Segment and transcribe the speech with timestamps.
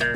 [0.00, 0.08] Mit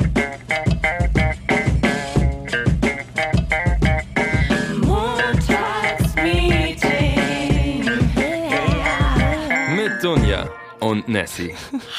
[10.01, 11.53] Dunja und Nessie.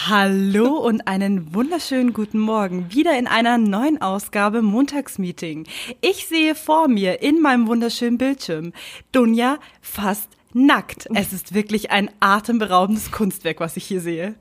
[0.09, 2.93] Hallo und einen wunderschönen guten Morgen.
[2.93, 5.68] Wieder in einer neuen Ausgabe Montagsmeeting.
[6.00, 8.72] Ich sehe vor mir in meinem wunderschönen Bildschirm
[9.12, 11.06] Dunja fast nackt.
[11.14, 14.34] Es ist wirklich ein atemberaubendes Kunstwerk, was ich hier sehe.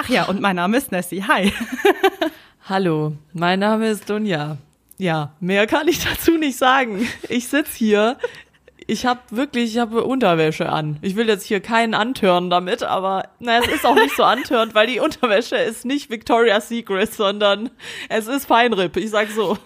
[0.00, 1.24] Ach ja, und mein Name ist Nessie.
[1.24, 1.52] Hi.
[2.68, 4.56] Hallo, mein Name ist Dunja.
[4.96, 7.08] Ja, mehr kann ich dazu nicht sagen.
[7.28, 8.16] Ich sitz hier.
[8.90, 10.96] Ich habe wirklich, ich habe Unterwäsche an.
[11.02, 14.74] Ich will jetzt hier keinen antören damit, aber na, es ist auch nicht so antörend,
[14.74, 17.68] weil die Unterwäsche ist nicht Victoria's Secret, sondern
[18.08, 18.96] es ist Feinripp.
[18.96, 19.58] Ich sag so.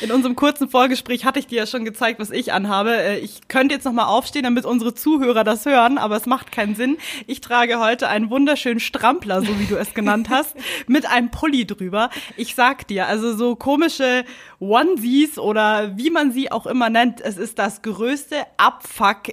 [0.00, 2.96] In unserem kurzen Vorgespräch hatte ich dir ja schon gezeigt, was ich anhabe.
[2.96, 6.50] Äh, Ich könnte jetzt noch mal aufstehen, damit unsere Zuhörer das hören, aber es macht
[6.52, 6.96] keinen Sinn.
[7.26, 10.56] Ich trage heute einen wunderschönen Strampler, so wie du es genannt hast,
[10.86, 12.08] mit einem Pulli drüber.
[12.38, 14.24] Ich sag dir, also so komische
[14.58, 18.21] Onesies oder wie man sie auch immer nennt, es ist das größte
[18.56, 19.28] Abfuck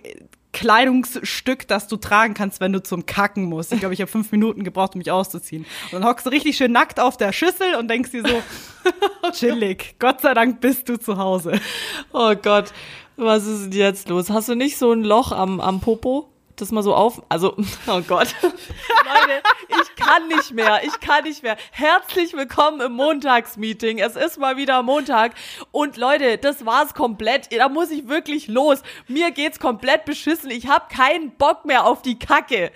[0.52, 3.72] Kleidungsstück, das du tragen kannst, wenn du zum Kacken musst.
[3.72, 5.66] Ich glaube, ich habe fünf Minuten gebraucht, um mich auszuziehen.
[5.86, 8.42] Und dann hockst du richtig schön nackt auf der Schüssel und denkst dir so,
[9.32, 11.60] chillig, Gott sei Dank bist du zu Hause.
[12.12, 12.74] Oh Gott,
[13.16, 14.30] was ist denn jetzt los?
[14.30, 16.30] Hast du nicht so ein Loch am, am Popo?
[16.60, 17.56] Das mal so auf, also,
[17.88, 18.36] oh Gott.
[18.42, 19.42] Leute,
[19.82, 21.56] ich kann nicht mehr, ich kann nicht mehr.
[21.72, 24.00] Herzlich willkommen im Montagsmeeting.
[24.00, 25.36] Es ist mal wieder Montag.
[25.72, 27.48] Und Leute, das war's komplett.
[27.58, 28.84] Da muss ich wirklich los.
[29.08, 30.52] Mir geht's komplett beschissen.
[30.52, 32.74] Ich habe keinen Bock mehr auf die Kacke.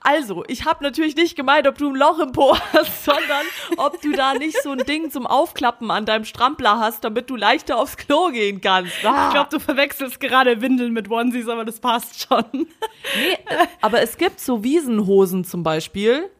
[0.00, 4.00] Also, ich habe natürlich nicht gemeint, ob du ein Loch im Po hast, sondern ob
[4.00, 7.78] du da nicht so ein Ding zum Aufklappen an deinem Strampler hast, damit du leichter
[7.78, 9.04] aufs Klo gehen kannst.
[9.04, 9.28] Ah.
[9.28, 12.44] Ich glaube, du verwechselst gerade Windeln mit Onesies, aber das passt schon.
[12.52, 13.38] Nee,
[13.80, 16.30] aber es gibt so Wiesenhosen zum Beispiel.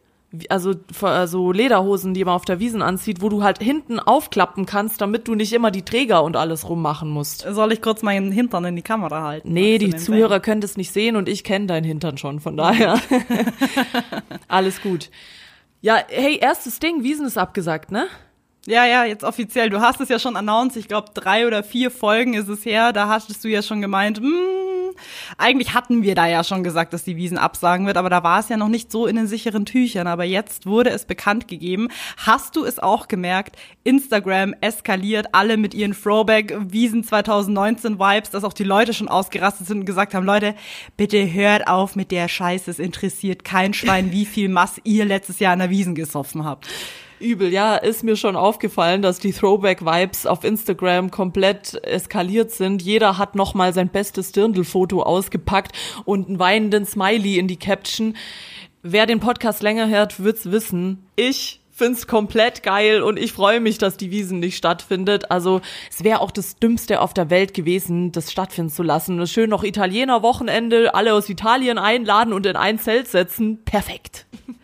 [0.51, 0.75] Also
[1.25, 5.27] so Lederhosen, die man auf der Wiesen anzieht, wo du halt hinten aufklappen kannst, damit
[5.27, 7.47] du nicht immer die Träger und alles rummachen musst.
[7.49, 9.51] Soll ich kurz meinen Hintern in die Kamera halten?
[9.51, 13.01] Nee, die Zuhörer können das nicht sehen und ich kenne deinen Hintern schon, von daher.
[14.49, 15.11] Alles gut.
[15.81, 18.09] Ja, hey, erstes Ding, Wiesen ist abgesagt, ne?
[18.67, 19.71] Ja, ja, jetzt offiziell.
[19.71, 20.77] Du hast es ja schon announced.
[20.77, 22.93] Ich glaube, drei oder vier Folgen ist es her.
[22.93, 24.27] Da hattest du ja schon gemeint, hm,
[25.37, 28.41] eigentlich hatten wir da ja schon gesagt, dass die Wiesen absagen wird, aber da war
[28.41, 30.07] es ja noch nicht so in den sicheren Tüchern.
[30.07, 31.89] Aber jetzt wurde es bekannt gegeben.
[32.17, 33.57] Hast du es auch gemerkt?
[33.85, 39.81] Instagram eskaliert, alle mit ihren Throwback-Wiesen 2019 Vibes, dass auch die Leute schon ausgerastet sind
[39.81, 40.55] und gesagt haben, Leute,
[40.97, 42.71] bitte hört auf mit der Scheiße.
[42.71, 46.69] Es interessiert kein Schwein, wie viel Mass ihr letztes Jahr an der Wiesen gesoffen habt.
[47.21, 52.83] Übel, ja, ist mir schon aufgefallen, dass die Throwback-Vibes auf Instagram komplett eskaliert sind.
[52.83, 55.73] Jeder hat nochmal sein bestes Dirndl-Foto ausgepackt
[56.05, 58.17] und einen weinenden Smiley in die Caption.
[58.83, 61.07] Wer den Podcast länger hört, wird's wissen.
[61.17, 65.31] Ich find's komplett geil und ich freue mich, dass die Wiesen nicht stattfindet.
[65.31, 69.25] Also es wäre auch das Dümmste auf der Welt gewesen, das stattfinden zu lassen.
[69.27, 73.65] Schön noch Italiener-Wochenende, alle aus Italien einladen und in ein Zelt setzen.
[73.65, 74.27] Perfekt.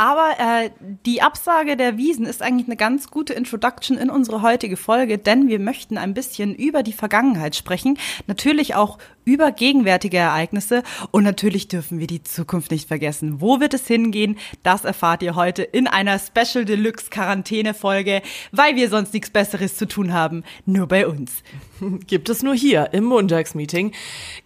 [0.00, 0.70] Aber äh,
[1.04, 5.48] die Absage der Wiesen ist eigentlich eine ganz gute Introduction in unsere heutige Folge, denn
[5.48, 8.96] wir möchten ein bisschen über die Vergangenheit sprechen, natürlich auch
[9.26, 13.42] über gegenwärtige Ereignisse und natürlich dürfen wir die Zukunft nicht vergessen.
[13.42, 14.38] Wo wird es hingehen?
[14.62, 18.22] Das erfahrt ihr heute in einer Special Deluxe Quarantäne Folge,
[18.52, 21.42] weil wir sonst nichts Besseres zu tun haben, nur bei uns.
[22.06, 23.92] gibt es nur hier im Montagsmeeting.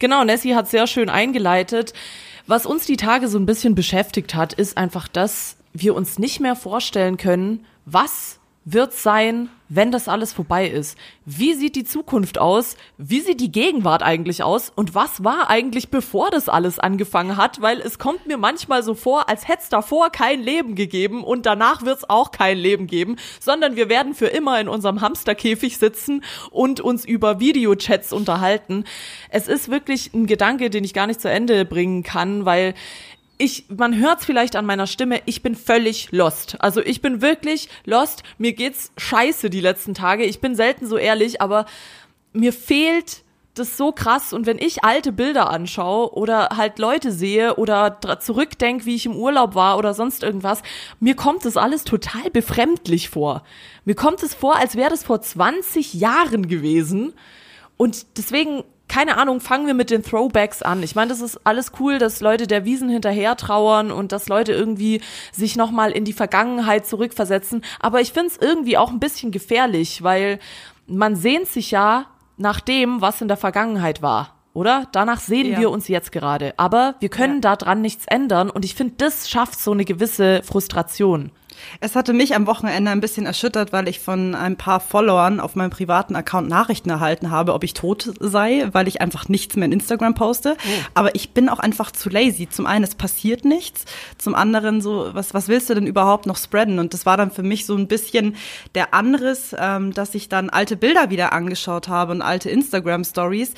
[0.00, 1.92] Genau, Nessie hat sehr schön eingeleitet.
[2.46, 6.40] Was uns die Tage so ein bisschen beschäftigt hat, ist einfach, dass wir uns nicht
[6.40, 10.96] mehr vorstellen können, was wird sein, wenn das alles vorbei ist?
[11.24, 12.76] Wie sieht die Zukunft aus?
[12.96, 14.72] Wie sieht die Gegenwart eigentlich aus?
[14.74, 17.60] Und was war eigentlich, bevor das alles angefangen hat?
[17.60, 21.46] Weil es kommt mir manchmal so vor, als hätte es davor kein Leben gegeben und
[21.46, 25.78] danach wird es auch kein Leben geben, sondern wir werden für immer in unserem Hamsterkäfig
[25.78, 28.84] sitzen und uns über Videochats unterhalten.
[29.28, 32.74] Es ist wirklich ein Gedanke, den ich gar nicht zu Ende bringen kann, weil
[33.38, 36.56] ich, man hört's vielleicht an meiner Stimme, ich bin völlig lost.
[36.60, 38.22] Also ich bin wirklich lost.
[38.38, 40.24] Mir geht's scheiße die letzten Tage.
[40.24, 41.66] Ich bin selten so ehrlich, aber
[42.32, 43.22] mir fehlt
[43.54, 44.32] das so krass.
[44.32, 49.06] Und wenn ich alte Bilder anschaue oder halt Leute sehe oder dra- zurückdenk, wie ich
[49.06, 50.62] im Urlaub war oder sonst irgendwas,
[51.00, 53.44] mir kommt das alles total befremdlich vor.
[53.84, 57.14] Mir kommt es vor, als wäre das vor 20 Jahren gewesen.
[57.76, 60.82] Und deswegen, keine Ahnung, fangen wir mit den Throwbacks an.
[60.82, 64.52] Ich meine, das ist alles cool, dass Leute der Wiesen hinterher trauern und dass Leute
[64.52, 65.00] irgendwie
[65.32, 67.62] sich nochmal in die Vergangenheit zurückversetzen.
[67.80, 70.38] Aber ich finde es irgendwie auch ein bisschen gefährlich, weil
[70.86, 74.34] man sehnt sich ja nach dem, was in der Vergangenheit war.
[74.52, 74.86] Oder?
[74.92, 75.58] Danach sehen Ja.
[75.58, 76.54] wir uns jetzt gerade.
[76.58, 77.56] Aber wir können Ja.
[77.56, 81.32] daran nichts ändern und ich finde, das schafft so eine gewisse Frustration.
[81.80, 85.56] Es hatte mich am Wochenende ein bisschen erschüttert, weil ich von ein paar Followern auf
[85.56, 89.66] meinem privaten Account Nachrichten erhalten habe, ob ich tot sei, weil ich einfach nichts mehr
[89.66, 90.56] in Instagram poste.
[90.58, 90.82] Oh.
[90.94, 92.48] Aber ich bin auch einfach zu lazy.
[92.48, 93.84] Zum einen, es passiert nichts.
[94.18, 96.78] Zum anderen, so, was, was willst du denn überhaupt noch spreaden?
[96.78, 98.36] Und das war dann für mich so ein bisschen
[98.74, 103.54] der Anriss, ähm, dass ich dann alte Bilder wieder angeschaut habe und alte Instagram Stories.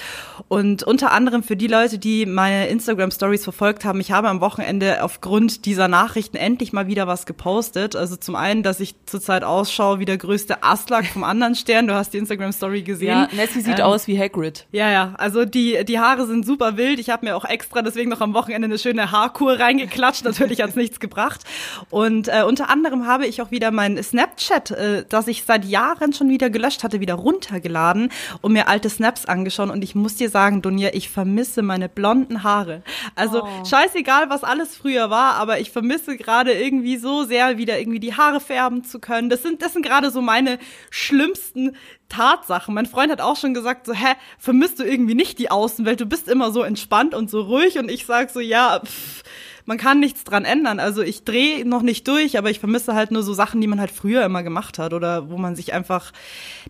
[0.49, 4.41] Und unter anderem für die Leute, die meine Instagram Stories verfolgt haben, ich habe am
[4.41, 9.45] Wochenende aufgrund dieser Nachrichten endlich mal wieder was gepostet Also zum einen, dass ich zurzeit
[9.45, 11.87] ausschaue wie der größte Aslak vom anderen Stern.
[11.87, 13.09] Du hast die Instagram-Story gesehen.
[13.09, 14.67] Ja, Nessie sieht ähm, aus wie Hagrid.
[14.73, 15.15] Ja, ja.
[15.19, 16.99] Also die, die Haare sind super wild.
[16.99, 20.25] Ich habe mir auch extra deswegen noch am Wochenende eine schöne Haarkur reingeklatscht.
[20.25, 21.43] Natürlich hat's nichts gebracht.
[21.91, 26.13] Und äh, unter anderem habe ich auch wieder mein Snapchat, äh, das ich seit Jahren
[26.13, 28.11] schon wieder gelöscht hatte, wieder runtergeladen
[28.41, 29.71] und mir alte Snaps angeschaut.
[29.71, 32.83] Und ich muss dir sagen, Dunja, ich vermisse meine blonden Haare.
[33.15, 33.65] Also oh.
[33.65, 38.17] scheißegal, was alles früher war, aber ich vermisse gerade irgendwie so sehr wieder irgendwie die
[38.17, 39.31] Haare färben zu können.
[39.31, 40.59] Das sind, das sind gerade so meine
[40.91, 41.77] schlimmsten
[42.09, 42.75] Tatsachen.
[42.75, 46.01] Mein Freund hat auch schon gesagt, so, hä, vermisst du irgendwie nicht die Außenwelt?
[46.01, 47.79] Du bist immer so entspannt und so ruhig.
[47.79, 49.23] Und ich sag so, ja, pff,
[49.67, 50.81] man kann nichts dran ändern.
[50.81, 53.79] Also ich drehe noch nicht durch, aber ich vermisse halt nur so Sachen, die man
[53.79, 56.13] halt früher immer gemacht hat oder wo man sich einfach,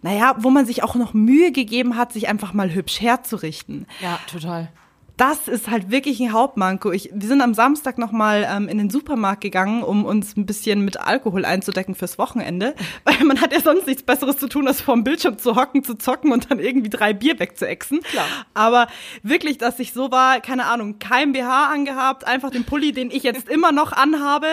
[0.03, 3.87] naja, wo man sich auch noch Mühe gegeben hat, sich einfach mal hübsch herzurichten.
[4.03, 4.69] Ja, total
[5.17, 6.93] das ist halt wirklich ein Hauptmanko.
[6.93, 10.85] Ich, wir sind am Samstag nochmal ähm, in den Supermarkt gegangen, um uns ein bisschen
[10.85, 12.75] mit Alkohol einzudecken fürs Wochenende.
[13.05, 15.83] Weil man hat ja sonst nichts Besseres zu tun, als vor dem Bildschirm zu hocken,
[15.85, 18.01] zu zocken und dann irgendwie drei Bier wegzuexen.
[18.03, 18.27] Klar.
[18.53, 18.89] Aber
[19.23, 23.23] wirklich, dass ich so war, keine Ahnung, kein BH angehabt, einfach den Pulli, den ich
[23.23, 24.49] jetzt immer noch anhabe,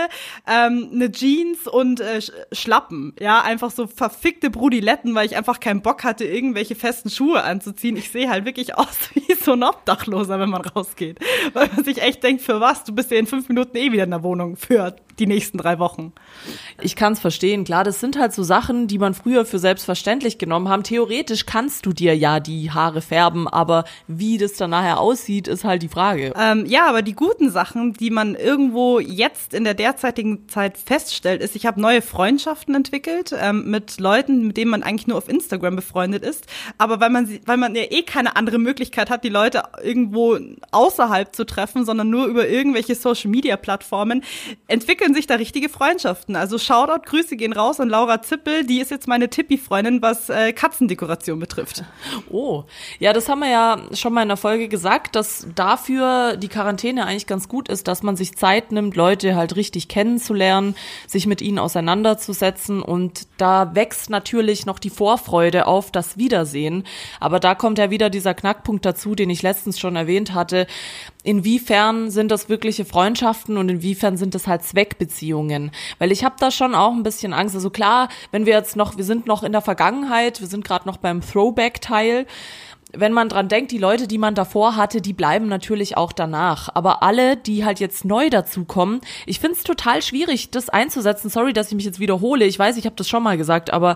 [0.47, 2.21] ähm, eine Jeans und äh,
[2.53, 3.13] Schlappen.
[3.19, 7.97] Ja, einfach so verfickte Brudiletten, weil ich einfach keinen Bock hatte, irgendwelche festen Schuhe anzuziehen.
[7.97, 11.19] Ich sehe halt wirklich aus wie so ein Obdachloser, wenn man rausgeht.
[11.53, 12.83] Weil man sich echt denkt, für was?
[12.83, 15.79] Du bist ja in fünf Minuten eh wieder in der Wohnung für die nächsten drei
[15.79, 16.13] Wochen.
[16.81, 17.63] Ich kann es verstehen.
[17.63, 20.83] Klar, das sind halt so Sachen, die man früher für selbstverständlich genommen haben.
[20.83, 25.63] Theoretisch kannst du dir ja die Haare färben, aber wie das dann nachher aussieht, ist
[25.63, 26.33] halt die Frage.
[26.35, 31.41] Ähm, ja, aber die guten Sachen, die man irgendwo jetzt in der derzeitigen Zeit feststellt,
[31.41, 35.29] ist, ich habe neue Freundschaften entwickelt ähm, mit Leuten, mit denen man eigentlich nur auf
[35.29, 36.47] Instagram befreundet ist.
[36.77, 40.37] Aber weil man, weil man ja eh keine andere Möglichkeit hat, die Leute irgendwo
[40.71, 44.23] außerhalb zu treffen, sondern nur über irgendwelche Social-Media-Plattformen,
[44.67, 46.35] entwickeln sich da richtige Freundschaften.
[46.35, 50.53] Also Shoutout, Grüße gehen raus an Laura Zippel, die ist jetzt meine Tippi-Freundin, was äh,
[50.53, 51.83] Katzendekoration betrifft.
[52.29, 52.63] Oh,
[52.99, 57.05] ja, das haben wir ja schon mal in der Folge gesagt, dass dafür die Quarantäne
[57.05, 60.75] eigentlich ganz gut ist, dass man sich Zeit nimmt, Leute halt richtig kennenzulernen,
[61.05, 66.85] sich mit ihnen auseinanderzusetzen und da wächst natürlich noch die Vorfreude auf das Wiedersehen.
[67.19, 70.67] Aber da kommt ja wieder dieser Knackpunkt dazu, den ich letztens schon erwähnt hatte,
[71.23, 75.71] inwiefern sind das wirkliche Freundschaften und inwiefern sind das halt Zweckbeziehungen?
[75.99, 77.55] Weil ich habe da schon auch ein bisschen Angst.
[77.55, 80.87] Also klar, wenn wir jetzt noch, wir sind noch in der Vergangenheit, wir sind gerade
[80.87, 82.25] noch beim Throwback-Teil
[82.95, 86.69] wenn man dran denkt, die Leute, die man davor hatte, die bleiben natürlich auch danach.
[86.73, 91.29] Aber alle, die halt jetzt neu dazukommen, ich find's total schwierig, das einzusetzen.
[91.29, 92.45] Sorry, dass ich mich jetzt wiederhole.
[92.45, 93.95] Ich weiß, ich habe das schon mal gesagt, aber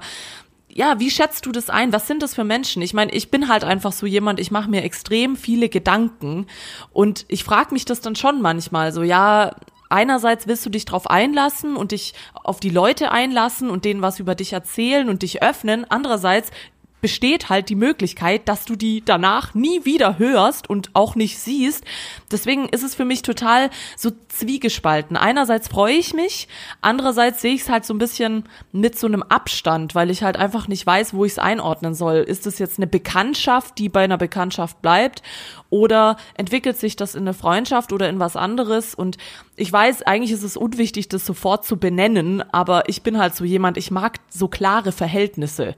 [0.78, 1.92] ja, wie schätzt du das ein?
[1.92, 2.84] Was sind das für Menschen?
[2.84, 6.46] Ich meine, ich bin halt einfach so jemand, ich mache mir extrem viele Gedanken
[6.94, 9.56] und ich frage mich das dann schon manchmal so, ja,
[9.90, 12.14] einerseits willst du dich drauf einlassen und dich
[12.44, 15.84] auf die Leute einlassen und denen was über dich erzählen und dich öffnen.
[15.90, 16.52] Andererseits
[17.02, 21.84] besteht halt die Möglichkeit, dass du die danach nie wieder hörst und auch nicht siehst.
[22.32, 25.16] Deswegen ist es für mich total so zwiegespalten.
[25.16, 26.48] Einerseits freue ich mich,
[26.82, 30.38] andererseits sehe ich es halt so ein bisschen mit so einem Abstand, weil ich halt
[30.38, 32.18] einfach nicht weiß, wo ich es einordnen soll.
[32.18, 35.22] Ist es jetzt eine Bekanntschaft, die bei einer Bekanntschaft bleibt
[35.70, 38.96] oder entwickelt sich das in eine Freundschaft oder in was anderes?
[38.96, 39.18] Und
[39.56, 43.44] ich weiß, eigentlich ist es unwichtig, das sofort zu benennen, aber ich bin halt so
[43.44, 45.76] jemand, ich mag so klare Verhältnisse.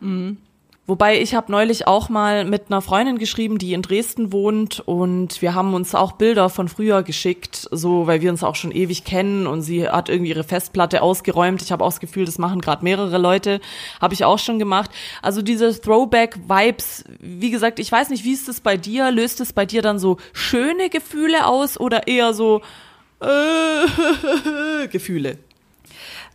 [0.00, 0.38] Mhm.
[0.90, 5.40] Wobei ich habe neulich auch mal mit einer Freundin geschrieben, die in Dresden wohnt und
[5.40, 9.04] wir haben uns auch Bilder von früher geschickt, so weil wir uns auch schon ewig
[9.04, 11.62] kennen und sie hat irgendwie ihre Festplatte ausgeräumt.
[11.62, 13.60] Ich habe auch das Gefühl, das machen gerade mehrere Leute,
[14.00, 14.90] habe ich auch schon gemacht.
[15.22, 19.12] Also diese Throwback Vibes, wie gesagt, ich weiß nicht, wie ist es bei dir?
[19.12, 22.62] Löst es bei dir dann so schöne Gefühle aus oder eher so
[23.20, 25.38] äh, Gefühle?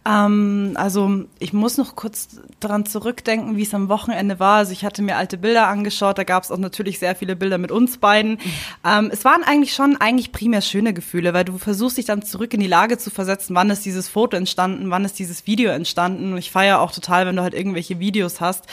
[0.07, 4.57] Ähm, also ich muss noch kurz daran zurückdenken, wie es am Wochenende war.
[4.57, 7.57] Also ich hatte mir alte Bilder angeschaut, da gab es auch natürlich sehr viele Bilder
[7.57, 8.33] mit uns beiden.
[8.33, 8.39] Mhm.
[8.85, 12.53] Ähm, es waren eigentlich schon eigentlich primär schöne Gefühle, weil du versuchst dich dann zurück
[12.53, 16.33] in die Lage zu versetzen, wann ist dieses Foto entstanden, wann ist dieses Video entstanden.
[16.33, 18.65] Und ich feiere auch total, wenn du halt irgendwelche Videos hast.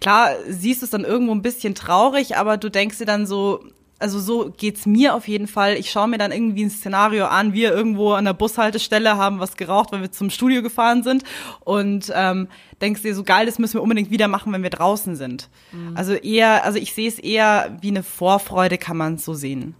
[0.00, 3.64] Klar, siehst du es dann irgendwo ein bisschen traurig, aber du denkst dir dann so,
[4.00, 5.74] also so geht's mir auf jeden Fall.
[5.74, 9.56] Ich schaue mir dann irgendwie ein Szenario an, wir irgendwo an der Bushaltestelle haben was
[9.56, 11.22] geraucht, weil wir zum Studio gefahren sind
[11.60, 12.48] und ähm,
[12.80, 15.48] denkst dir so geil, das müssen wir unbedingt wieder machen, wenn wir draußen sind.
[15.72, 15.96] Mhm.
[15.96, 19.74] Also eher, also ich sehe es eher wie eine Vorfreude, kann man so sehen.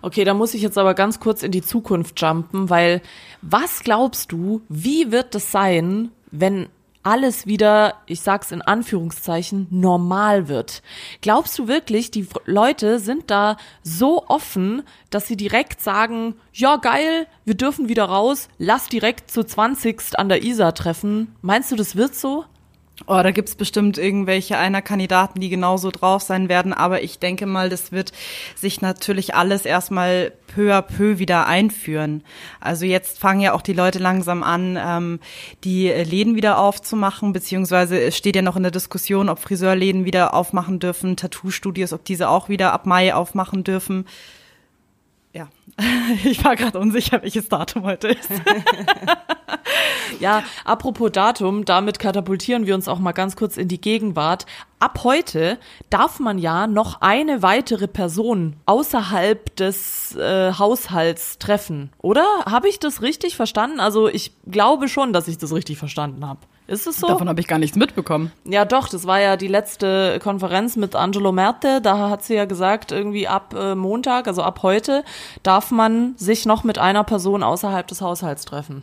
[0.00, 3.02] Okay, da muss ich jetzt aber ganz kurz in die Zukunft jumpen, weil
[3.42, 6.68] was glaubst du, wie wird es sein, wenn
[7.08, 10.82] alles wieder, ich sag's in Anführungszeichen, normal wird.
[11.22, 17.26] Glaubst du wirklich, die Leute sind da so offen, dass sie direkt sagen, ja geil,
[17.46, 20.18] wir dürfen wieder raus, lass direkt zu 20.
[20.18, 21.34] an der Isar treffen?
[21.40, 22.44] Meinst du, das wird so?
[23.10, 27.46] Oh, da gibt's bestimmt irgendwelche einer Kandidaten, die genauso drauf sein werden, aber ich denke
[27.46, 28.12] mal, das wird
[28.54, 32.22] sich natürlich alles erstmal peu à peu wieder einführen.
[32.60, 35.20] Also jetzt fangen ja auch die Leute langsam an, ähm,
[35.64, 40.34] die Läden wieder aufzumachen, beziehungsweise es steht ja noch in der Diskussion, ob Friseurläden wieder
[40.34, 44.04] aufmachen dürfen, Tattoo-Studios, ob diese auch wieder ab Mai aufmachen dürfen.
[46.24, 48.30] Ich war gerade unsicher, welches Datum heute ist.
[50.20, 54.46] ja, apropos Datum, damit katapultieren wir uns auch mal ganz kurz in die Gegenwart.
[54.80, 55.58] Ab heute
[55.90, 62.26] darf man ja noch eine weitere Person außerhalb des äh, Haushalts treffen, oder?
[62.46, 63.80] Habe ich das richtig verstanden?
[63.80, 66.40] Also ich glaube schon, dass ich das richtig verstanden habe.
[66.68, 67.06] Ist es so?
[67.06, 68.30] Davon habe ich gar nichts mitbekommen.
[68.44, 71.80] Ja, doch, das war ja die letzte Konferenz mit Angelo Merte.
[71.80, 75.02] Da hat sie ja gesagt, irgendwie ab äh, Montag, also ab heute,
[75.42, 78.82] darf man sich noch mit einer Person außerhalb des Haushalts treffen.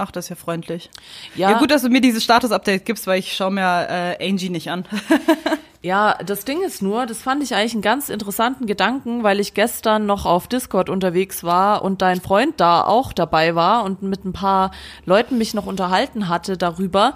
[0.00, 0.88] Ach, das ist ja freundlich.
[1.36, 4.48] Ja, ja gut, dass du mir dieses Status-Update gibst, weil ich schaue mir äh, Angie
[4.48, 4.86] nicht an.
[5.82, 9.52] ja, das Ding ist nur, das fand ich eigentlich einen ganz interessanten Gedanken, weil ich
[9.52, 14.24] gestern noch auf Discord unterwegs war und dein Freund da auch dabei war und mit
[14.24, 14.70] ein paar
[15.04, 17.14] Leuten mich noch unterhalten hatte darüber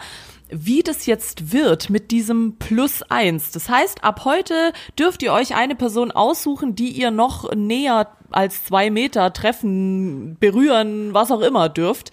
[0.50, 3.50] wie das jetzt wird mit diesem Plus eins.
[3.50, 8.62] Das heißt, ab heute dürft ihr euch eine Person aussuchen, die ihr noch näher als
[8.64, 12.12] zwei Meter treffen, berühren, was auch immer dürft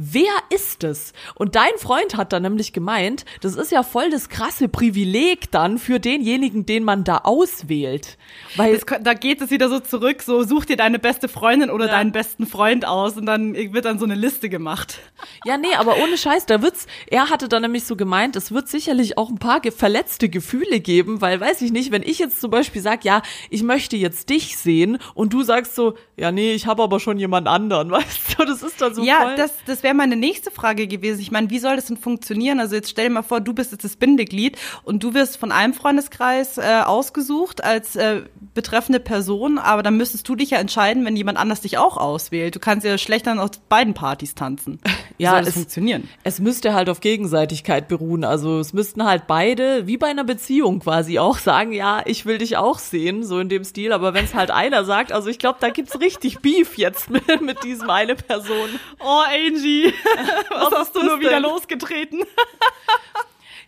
[0.00, 1.12] wer ist es?
[1.34, 5.78] Und dein Freund hat dann nämlich gemeint, das ist ja voll das krasse Privileg dann
[5.78, 8.16] für denjenigen, den man da auswählt.
[8.56, 11.86] Weil das, da geht es wieder so zurück, so such dir deine beste Freundin oder
[11.86, 11.92] ja.
[11.92, 15.00] deinen besten Freund aus und dann wird dann so eine Liste gemacht.
[15.44, 18.68] Ja, nee, aber ohne Scheiß, da wird's, er hatte dann nämlich so gemeint, es wird
[18.68, 22.52] sicherlich auch ein paar verletzte Gefühle geben, weil weiß ich nicht, wenn ich jetzt zum
[22.52, 26.66] Beispiel sag, ja, ich möchte jetzt dich sehen und du sagst so, ja, nee, ich
[26.66, 29.36] habe aber schon jemand anderen, weißt du, das ist dann so Ja, voll.
[29.36, 31.20] das, das wäre meine nächste Frage gewesen.
[31.20, 32.60] Ich meine, wie soll das denn funktionieren?
[32.60, 35.52] Also jetzt stell dir mal vor, du bist jetzt das Bindeglied und du wirst von
[35.52, 38.22] einem Freundeskreis äh, ausgesucht als äh,
[38.58, 42.56] betreffende Person, aber dann müsstest du dich ja entscheiden, wenn jemand anders dich auch auswählt.
[42.56, 44.80] Du kannst ja schlecht dann auf beiden Partys tanzen.
[45.16, 46.08] Wie ja, soll das es, funktionieren?
[46.24, 48.24] Es müsste halt auf Gegenseitigkeit beruhen.
[48.24, 52.38] Also es müssten halt beide, wie bei einer Beziehung quasi, auch sagen, ja, ich will
[52.38, 53.92] dich auch sehen, so in dem Stil.
[53.92, 57.40] Aber wenn es halt einer sagt, also ich glaube, da gibt's richtig Beef jetzt mit,
[57.40, 58.70] mit diesem eine Person.
[58.98, 59.92] Oh, Angie,
[60.50, 62.24] was, was hast du nur wieder losgetreten?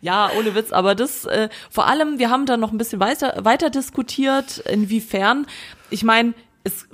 [0.01, 3.35] Ja, ohne Witz, aber das äh, vor allem, wir haben da noch ein bisschen weiter,
[3.45, 5.47] weiter diskutiert, inwiefern,
[5.91, 6.33] ich meine,
[6.65, 6.89] es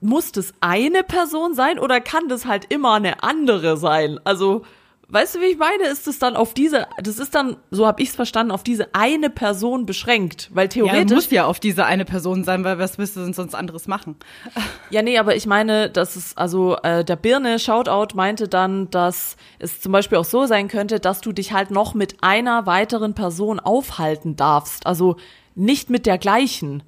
[0.00, 4.20] muss das eine Person sein oder kann das halt immer eine andere sein?
[4.24, 4.64] Also
[5.08, 5.84] Weißt du, wie ich meine?
[5.84, 8.94] Ist es dann auf diese, das ist dann, so habe ich es verstanden, auf diese
[8.94, 12.96] eine Person beschränkt, weil theoretisch ja, muss ja auf diese eine Person sein, weil was
[12.96, 14.16] denn sonst anderes machen?
[14.90, 19.36] Ja, nee, aber ich meine, dass es also äh, der Birne Shoutout meinte dann, dass
[19.58, 23.14] es zum Beispiel auch so sein könnte, dass du dich halt noch mit einer weiteren
[23.14, 25.16] Person aufhalten darfst, also
[25.54, 26.82] nicht mit der gleichen.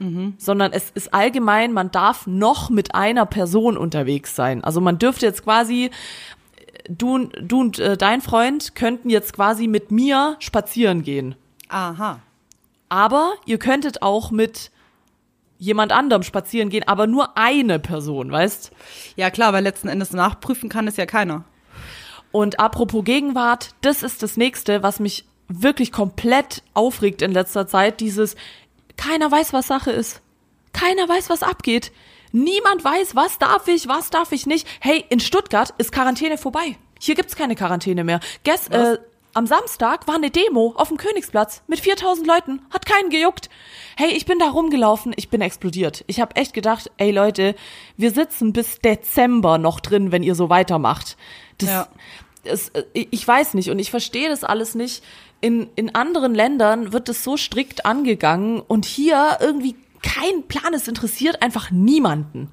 [0.00, 0.34] Mhm.
[0.38, 4.62] sondern es ist allgemein, man darf noch mit einer Person unterwegs sein.
[4.62, 5.90] Also man dürfte jetzt quasi,
[6.88, 11.34] du, du und äh, dein Freund könnten jetzt quasi mit mir spazieren gehen.
[11.68, 12.20] Aha.
[12.88, 14.70] Aber ihr könntet auch mit
[15.58, 18.70] jemand anderem spazieren gehen, aber nur eine Person, weißt?
[19.16, 21.44] Ja klar, weil letzten Endes nachprüfen kann es ja keiner.
[22.30, 28.00] Und apropos Gegenwart, das ist das nächste, was mich wirklich komplett aufregt in letzter Zeit,
[28.00, 28.36] dieses
[28.96, 30.20] keiner weiß, was Sache ist.
[30.72, 31.92] Keiner weiß, was abgeht.
[32.32, 34.66] Niemand weiß, was darf ich, was darf ich nicht.
[34.80, 36.76] Hey, in Stuttgart ist Quarantäne vorbei.
[37.00, 38.20] Hier gibt's keine Quarantäne mehr.
[38.42, 38.98] Gest, äh,
[39.34, 43.50] am Samstag war eine Demo auf dem Königsplatz mit 4000 Leuten, hat keinen gejuckt.
[43.96, 46.02] Hey, ich bin da rumgelaufen, ich bin explodiert.
[46.06, 47.54] Ich habe echt gedacht, ey Leute,
[47.96, 51.16] wir sitzen bis Dezember noch drin, wenn ihr so weitermacht.
[51.58, 51.88] Das, ja.
[52.42, 55.04] das, äh, ich weiß nicht und ich verstehe das alles nicht.
[55.40, 60.88] In, in anderen Ländern wird es so strikt angegangen und hier irgendwie kein Plan, es
[60.88, 62.50] interessiert einfach niemanden.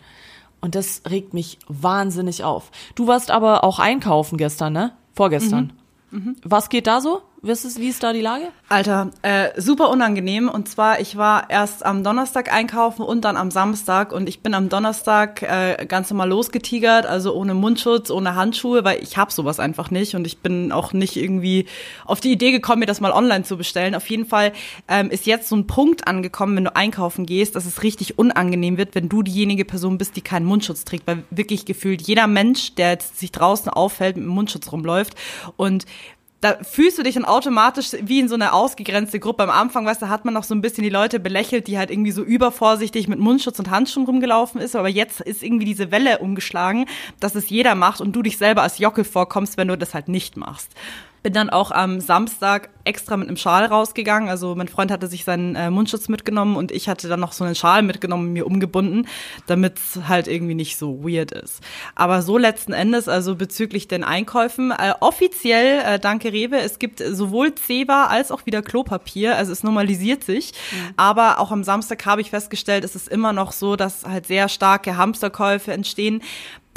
[0.62, 2.72] Und das regt mich wahnsinnig auf.
[2.96, 4.94] Du warst aber auch einkaufen gestern, ne?
[5.14, 5.74] Vorgestern.
[6.10, 6.20] Mhm.
[6.20, 6.36] Mhm.
[6.44, 7.22] Was geht da so?
[7.48, 8.48] Was ist, wie ist da die Lage?
[8.70, 10.50] Alter, äh, super unangenehm.
[10.50, 14.14] Und zwar, ich war erst am Donnerstag einkaufen und dann am Samstag.
[14.14, 19.04] Und ich bin am Donnerstag äh, ganz normal losgetigert, also ohne Mundschutz, ohne Handschuhe, weil
[19.04, 20.16] ich habe sowas einfach nicht.
[20.16, 21.68] Und ich bin auch nicht irgendwie
[22.06, 23.94] auf die Idee gekommen, mir das mal online zu bestellen.
[23.94, 24.52] Auf jeden Fall
[24.88, 28.80] ähm, ist jetzt so ein Punkt angekommen, wenn du einkaufen gehst, dass es richtig unangenehm
[28.80, 31.06] wird, wenn du diejenige Person bist, die keinen Mundschutz trägt.
[31.06, 35.14] Weil wirklich gefühlt jeder Mensch, der jetzt sich draußen auffällt, mit dem Mundschutz rumläuft.
[35.58, 35.86] Und
[36.42, 39.44] da fühlst du dich dann automatisch wie in so einer ausgegrenzte Gruppe.
[39.44, 41.89] Am Anfang, weißt du, hat man noch so ein bisschen die Leute belächelt, die halt
[41.89, 44.75] irgendwie so übervorsichtig mit Mundschutz und Handschuhen rumgelaufen ist.
[44.75, 46.86] Aber jetzt ist irgendwie diese Welle umgeschlagen,
[47.20, 50.08] dass es jeder macht und du dich selber als Jockel vorkommst, wenn du das halt
[50.08, 50.72] nicht machst.
[51.25, 54.29] Bin dann auch am Samstag extra mit einem Schal rausgegangen.
[54.29, 57.44] Also mein Freund hatte sich seinen äh, Mundschutz mitgenommen und ich hatte dann noch so
[57.44, 59.08] einen Schal mitgenommen, mir umgebunden,
[59.48, 61.62] damit es halt irgendwie nicht so weird ist.
[61.96, 67.00] Aber so letzten Endes, also bezüglich den Einkäufen, äh, offiziell, äh, danke Rewe, es gibt
[67.00, 69.36] sowohl Zeba als auch wieder Klopapier.
[69.36, 70.51] Also es normalisiert sich.
[70.51, 70.94] Mhm.
[70.96, 74.48] Aber auch am Samstag habe ich festgestellt, es ist immer noch so, dass halt sehr
[74.48, 76.22] starke Hamsterkäufe entstehen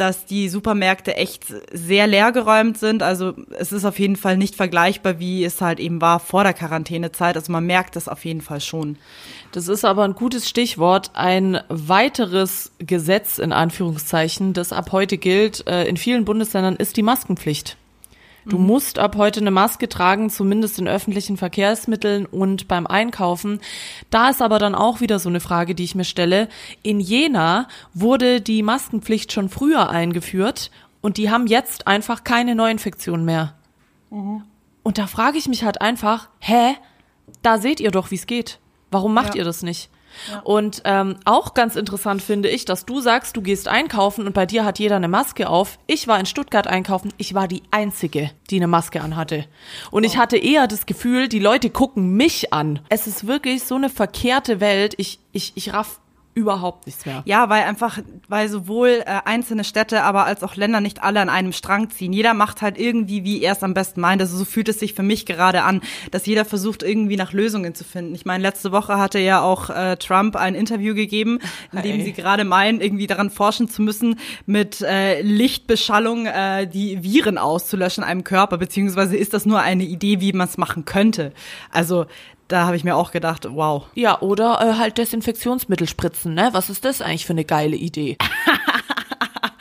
[0.00, 3.02] dass die Supermärkte echt sehr leergeräumt sind.
[3.02, 6.54] Also es ist auf jeden Fall nicht vergleichbar, wie es halt eben war vor der
[6.54, 7.36] Quarantänezeit.
[7.36, 8.96] Also man merkt das auf jeden Fall schon.
[9.52, 11.10] Das ist aber ein gutes Stichwort.
[11.14, 17.02] Ein weiteres Gesetz in Anführungszeichen, das ab heute gilt äh, in vielen Bundesländern, ist die
[17.02, 17.76] Maskenpflicht.
[18.48, 18.66] Du mhm.
[18.66, 23.60] musst ab heute eine Maske tragen, zumindest in öffentlichen Verkehrsmitteln und beim Einkaufen.
[24.10, 26.48] Da ist aber dann auch wieder so eine Frage, die ich mir stelle.
[26.82, 33.24] In Jena wurde die Maskenpflicht schon früher eingeführt und die haben jetzt einfach keine Neuinfektion
[33.24, 33.54] mehr.
[34.10, 34.42] Mhm.
[34.82, 36.74] Und da frage ich mich halt einfach, hä?
[37.42, 38.58] Da seht ihr doch, wie es geht.
[38.90, 39.40] Warum macht ja.
[39.40, 39.90] ihr das nicht?
[40.44, 44.46] Und ähm, auch ganz interessant finde ich, dass du sagst, du gehst einkaufen und bei
[44.46, 45.78] dir hat jeder eine Maske auf.
[45.86, 49.44] Ich war in Stuttgart einkaufen, ich war die Einzige, die eine Maske anhatte.
[49.90, 50.06] Und oh.
[50.06, 52.80] ich hatte eher das Gefühl, die Leute gucken mich an.
[52.88, 54.94] Es ist wirklich so eine verkehrte Welt.
[54.96, 56.00] Ich, ich, ich raff
[56.38, 57.22] überhaupt nichts mehr.
[57.24, 61.28] Ja, weil einfach, weil sowohl äh, einzelne Städte, aber als auch Länder nicht alle an
[61.28, 62.12] einem Strang ziehen.
[62.12, 64.22] Jeder macht halt irgendwie, wie er es am besten meint.
[64.22, 65.80] Also so fühlt es sich für mich gerade an,
[66.10, 68.14] dass jeder versucht, irgendwie nach Lösungen zu finden.
[68.14, 71.40] Ich meine, letzte Woche hatte ja auch äh, Trump ein Interview gegeben,
[71.72, 72.04] in dem hey.
[72.04, 78.04] sie gerade meinen, irgendwie daran forschen zu müssen, mit äh, Lichtbeschallung äh, die Viren auszulöschen
[78.04, 81.32] in einem Körper, beziehungsweise ist das nur eine Idee, wie man es machen könnte.
[81.72, 82.06] Also
[82.48, 83.84] da habe ich mir auch gedacht, wow.
[83.94, 86.48] Ja, oder äh, halt Desinfektionsmittel spritzen, ne?
[86.52, 88.16] Was ist das eigentlich für eine geile Idee?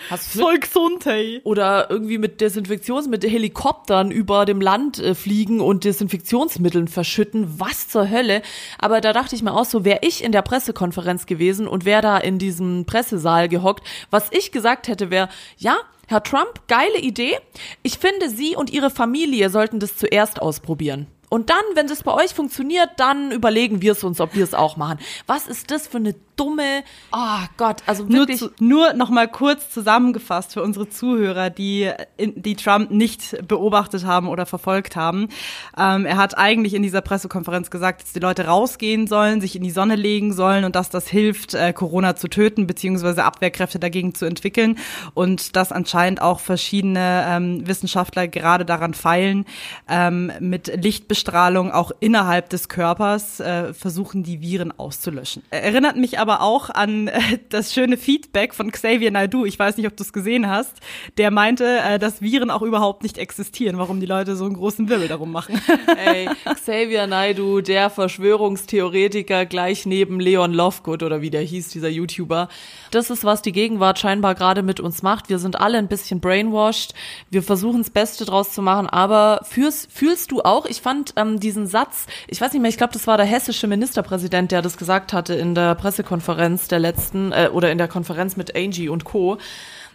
[0.09, 1.41] Hast du Voll gesund, hey.
[1.43, 7.59] Oder irgendwie mit Desinfektionsmittel Helikoptern über dem Land äh, fliegen und Desinfektionsmitteln verschütten.
[7.59, 8.41] Was zur Hölle?
[8.79, 12.01] Aber da dachte ich mir auch so, wäre ich in der Pressekonferenz gewesen und wäre
[12.01, 15.75] da in diesem Pressesaal gehockt, was ich gesagt hätte, wäre, ja,
[16.07, 17.37] Herr Trump, geile Idee.
[17.83, 21.07] Ich finde, Sie und Ihre Familie sollten das zuerst ausprobieren.
[21.29, 24.53] Und dann, wenn es bei euch funktioniert, dann überlegen wir es uns, ob wir es
[24.53, 24.99] auch machen.
[25.25, 28.39] Was ist das für eine dumme, oh Gott, also wirklich.
[28.39, 34.05] Nur, zu, nur noch mal kurz zusammengefasst für unsere Zuhörer, die, die Trump nicht beobachtet
[34.05, 35.29] haben oder verfolgt haben.
[35.77, 39.63] Ähm, er hat eigentlich in dieser Pressekonferenz gesagt, dass die Leute rausgehen sollen, sich in
[39.63, 44.13] die Sonne legen sollen und dass das hilft, äh, Corona zu töten, beziehungsweise Abwehrkräfte dagegen
[44.13, 44.77] zu entwickeln.
[45.15, 49.45] Und dass anscheinend auch verschiedene ähm, Wissenschaftler gerade daran feilen,
[49.89, 55.43] ähm, mit Lichtbestrahlung auch innerhalb des Körpers äh, versuchen, die Viren auszulöschen.
[55.49, 59.45] Erinnert mich aber aber auch an äh, das schöne Feedback von Xavier Naidu.
[59.45, 60.73] Ich weiß nicht, ob du es gesehen hast.
[61.17, 64.89] Der meinte, äh, dass Viren auch überhaupt nicht existieren, warum die Leute so einen großen
[64.89, 65.61] Wirbel darum machen.
[66.05, 72.49] Ey, Xavier Naidu, der Verschwörungstheoretiker gleich neben Leon Lovegood oder wie der hieß, dieser YouTuber.
[72.91, 75.29] Das ist, was die Gegenwart scheinbar gerade mit uns macht.
[75.29, 76.93] Wir sind alle ein bisschen brainwashed.
[77.29, 81.39] Wir versuchen das Beste draus zu machen, aber fühlst, fühlst du auch, ich fand ähm,
[81.39, 84.77] diesen Satz, ich weiß nicht mehr, ich glaube, das war der hessische Ministerpräsident, der das
[84.77, 88.89] gesagt hatte in der Pressekonferenz, Pressekonferenz der letzten äh, oder in der Konferenz mit Angie
[88.89, 89.37] und Co.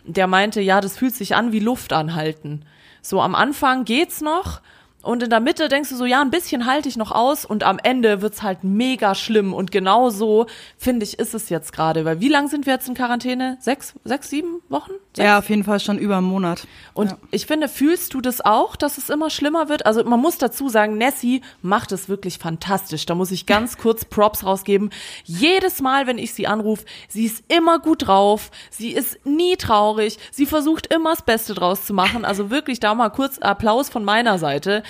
[0.04, 2.64] Der meinte, ja, das fühlt sich an wie Luft anhalten.
[3.02, 4.60] So am Anfang geht's noch
[5.02, 7.64] und in der Mitte denkst du so, ja, ein bisschen halte ich noch aus und
[7.64, 9.52] am Ende wird's halt mega schlimm.
[9.52, 10.46] Und genau so,
[10.78, 12.04] finde ich, ist es jetzt gerade.
[12.04, 13.56] Weil wie lang sind wir jetzt in Quarantäne?
[13.60, 14.92] Sechs, sechs, sieben Wochen?
[15.14, 15.26] Sechs?
[15.26, 16.68] Ja, auf jeden Fall schon über einen Monat.
[16.94, 17.18] Und ja.
[17.32, 19.86] ich finde, fühlst du das auch, dass es immer schlimmer wird?
[19.86, 23.04] Also man muss dazu sagen, Nessie macht es wirklich fantastisch.
[23.04, 24.90] Da muss ich ganz kurz Props rausgeben.
[25.24, 28.52] Jedes Mal, wenn ich sie anrufe, sie ist immer gut drauf.
[28.70, 30.18] Sie ist nie traurig.
[30.30, 32.24] Sie versucht immer das Beste draus zu machen.
[32.24, 34.84] Also wirklich da mal kurz Applaus von meiner Seite.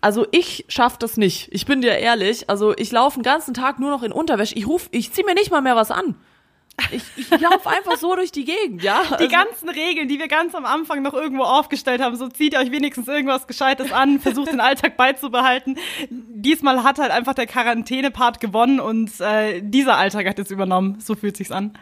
[0.00, 1.48] Also ich schaff das nicht.
[1.52, 2.48] Ich bin dir ehrlich.
[2.48, 4.54] Also ich laufe den ganzen Tag nur noch in Unterwäsche.
[4.54, 6.14] Ich ruf, ich zieh mir nicht mal mehr was an.
[6.90, 9.02] Ich, ich laufe einfach so durch die Gegend, ja.
[9.20, 12.58] Die ganzen Regeln, die wir ganz am Anfang noch irgendwo aufgestellt haben, so zieht ihr
[12.58, 15.76] euch wenigstens irgendwas Gescheites an, versucht den Alltag beizubehalten.
[16.08, 20.98] Diesmal hat halt einfach der Quarantäne-Part gewonnen und äh, dieser Alltag hat jetzt übernommen.
[21.00, 21.74] So fühlt sich's an.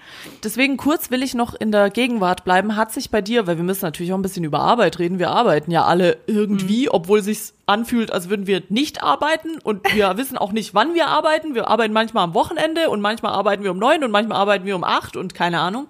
[0.43, 2.77] Deswegen kurz will ich noch in der Gegenwart bleiben.
[2.77, 5.19] Hat sich bei dir, weil wir müssen natürlich auch ein bisschen über Arbeit reden.
[5.19, 6.93] Wir arbeiten ja alle irgendwie, mhm.
[6.93, 11.09] obwohl sich's anfühlt, als würden wir nicht arbeiten und wir wissen auch nicht, wann wir
[11.09, 11.55] arbeiten.
[11.55, 14.77] Wir arbeiten manchmal am Wochenende und manchmal arbeiten wir um neun und manchmal arbeiten wir
[14.77, 15.89] um acht und keine Ahnung.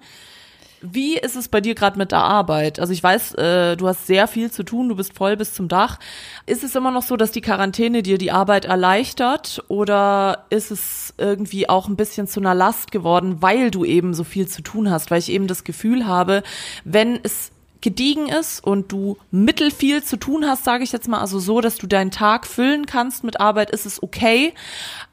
[0.81, 2.79] Wie ist es bei dir gerade mit der Arbeit?
[2.79, 5.67] Also ich weiß, äh, du hast sehr viel zu tun, du bist voll bis zum
[5.67, 5.99] Dach.
[6.45, 11.13] Ist es immer noch so, dass die Quarantäne dir die Arbeit erleichtert oder ist es
[11.17, 14.89] irgendwie auch ein bisschen zu einer Last geworden, weil du eben so viel zu tun
[14.89, 15.11] hast?
[15.11, 16.43] Weil ich eben das Gefühl habe,
[16.85, 21.39] wenn es gediegen ist und du mittelfiel zu tun hast, sage ich jetzt mal, also
[21.39, 24.53] so, dass du deinen Tag füllen kannst mit Arbeit, ist es okay.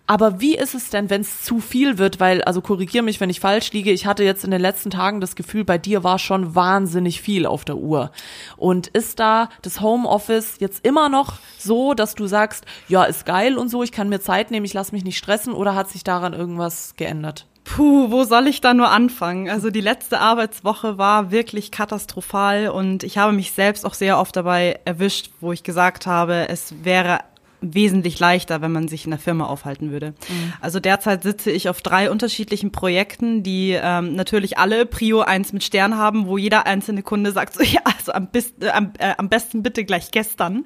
[0.09, 2.21] Aber wie ist es denn, wenn es zu viel wird?
[2.21, 3.91] Weil, also korrigier mich, wenn ich falsch liege.
[3.91, 7.45] Ich hatte jetzt in den letzten Tagen das Gefühl, bei dir war schon wahnsinnig viel
[7.45, 8.13] auf der Uhr.
[8.57, 13.59] Und ist da das Homeoffice jetzt immer noch so, dass du sagst, ja, ist geil
[13.59, 16.05] und so, ich kann mir Zeit nehmen, ich lasse mich nicht stressen, oder hat sich
[16.05, 17.47] daran irgendwas geändert?
[17.67, 19.51] Puh, wo soll ich da nur anfangen?
[19.51, 24.37] Also die letzte Arbeitswoche war wirklich katastrophal und ich habe mich selbst auch sehr oft
[24.37, 27.19] dabei erwischt, wo ich gesagt habe, es wäre
[27.61, 30.11] wesentlich leichter, wenn man sich in der Firma aufhalten würde.
[30.29, 30.53] Mhm.
[30.61, 35.65] Also derzeit sitze ich auf drei unterschiedlichen Projekten, die ähm, natürlich alle Prio 1 mit
[35.65, 39.15] Stern haben, wo jeder einzelne Kunde sagt, so, ja, also am, besten, äh, am, äh,
[39.17, 40.65] am besten bitte gleich gestern.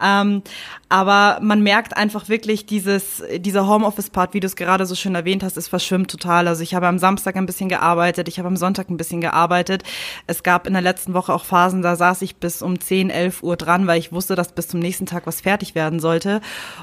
[0.00, 0.22] Ja.
[0.22, 0.42] Ähm,
[0.88, 5.42] aber man merkt einfach wirklich dieses, dieser Homeoffice-Part, wie du es gerade so schön erwähnt
[5.42, 6.46] hast, ist verschwimmt total.
[6.46, 9.82] Also ich habe am Samstag ein bisschen gearbeitet, ich habe am Sonntag ein bisschen gearbeitet.
[10.26, 13.42] Es gab in der letzten Woche auch Phasen, da saß ich bis um 10, 11
[13.42, 16.25] Uhr dran, weil ich wusste, dass bis zum nächsten Tag was fertig werden sollte.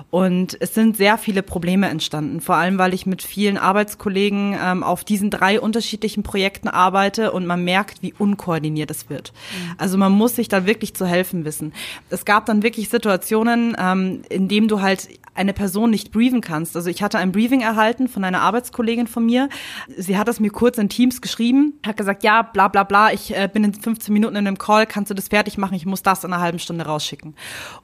[0.09, 4.83] Und es sind sehr viele Probleme entstanden, vor allem weil ich mit vielen Arbeitskollegen ähm,
[4.83, 9.33] auf diesen drei unterschiedlichen Projekten arbeite und man merkt, wie unkoordiniert es wird.
[9.33, 9.73] Mhm.
[9.77, 11.73] Also man muss sich da wirklich zu helfen wissen.
[12.09, 16.75] Es gab dann wirklich Situationen, ähm, in dem du halt eine Person nicht briefen kannst.
[16.75, 19.49] Also ich hatte ein Briefing erhalten von einer Arbeitskollegin von mir.
[19.97, 23.35] Sie hat das mir kurz in Teams geschrieben, hat gesagt, ja, bla bla bla, ich
[23.35, 25.73] äh, bin in 15 Minuten in einem Call, kannst du das fertig machen?
[25.75, 27.35] Ich muss das in einer halben Stunde rausschicken.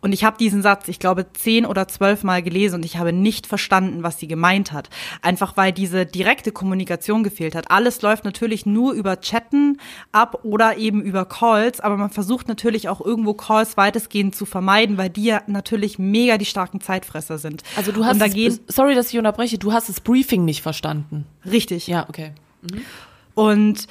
[0.01, 3.11] Und ich habe diesen Satz, ich glaube, zehn oder zwölf Mal gelesen und ich habe
[3.11, 4.91] nicht verstanden, was sie gemeint hat.
[5.23, 7.71] Einfach weil diese direkte Kommunikation gefehlt hat.
[7.71, 9.79] Alles läuft natürlich nur über Chatten
[10.11, 14.99] ab oder eben über Calls, aber man versucht natürlich auch irgendwo Calls weitestgehend zu vermeiden,
[14.99, 17.63] weil die ja natürlich mega die starken Zeitfresser sind.
[17.75, 21.25] Also du hast, es, sorry, dass ich unterbreche, du hast das Briefing nicht verstanden.
[21.49, 21.87] Richtig.
[21.87, 22.33] Ja, okay.
[22.61, 22.81] Mhm.
[23.33, 23.87] Und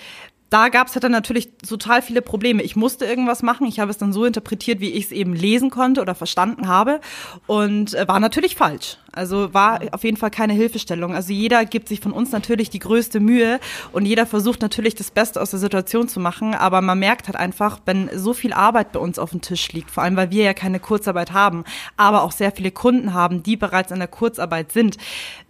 [0.50, 2.62] da gab es halt dann natürlich total viele Probleme.
[2.62, 3.66] Ich musste irgendwas machen.
[3.66, 7.00] Ich habe es dann so interpretiert, wie ich es eben lesen konnte oder verstanden habe.
[7.46, 8.96] Und äh, war natürlich falsch.
[9.12, 11.14] Also war auf jeden Fall keine Hilfestellung.
[11.14, 13.58] Also jeder gibt sich von uns natürlich die größte Mühe
[13.92, 16.54] und jeder versucht natürlich das Beste aus der Situation zu machen.
[16.54, 19.90] Aber man merkt halt einfach, wenn so viel Arbeit bei uns auf dem Tisch liegt,
[19.90, 21.64] vor allem weil wir ja keine Kurzarbeit haben,
[21.96, 24.96] aber auch sehr viele Kunden haben, die bereits in der Kurzarbeit sind,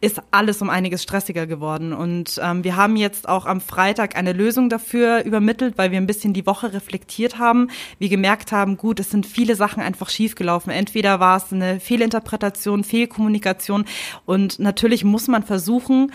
[0.01, 1.93] ist alles um einiges stressiger geworden.
[1.93, 6.07] Und ähm, wir haben jetzt auch am Freitag eine Lösung dafür übermittelt, weil wir ein
[6.07, 7.69] bisschen die Woche reflektiert haben.
[7.99, 10.73] Wir gemerkt haben, gut, es sind viele Sachen einfach schiefgelaufen.
[10.73, 13.85] Entweder war es eine Fehlinterpretation, Fehlkommunikation, Kommunikation.
[14.25, 16.13] Und natürlich muss man versuchen,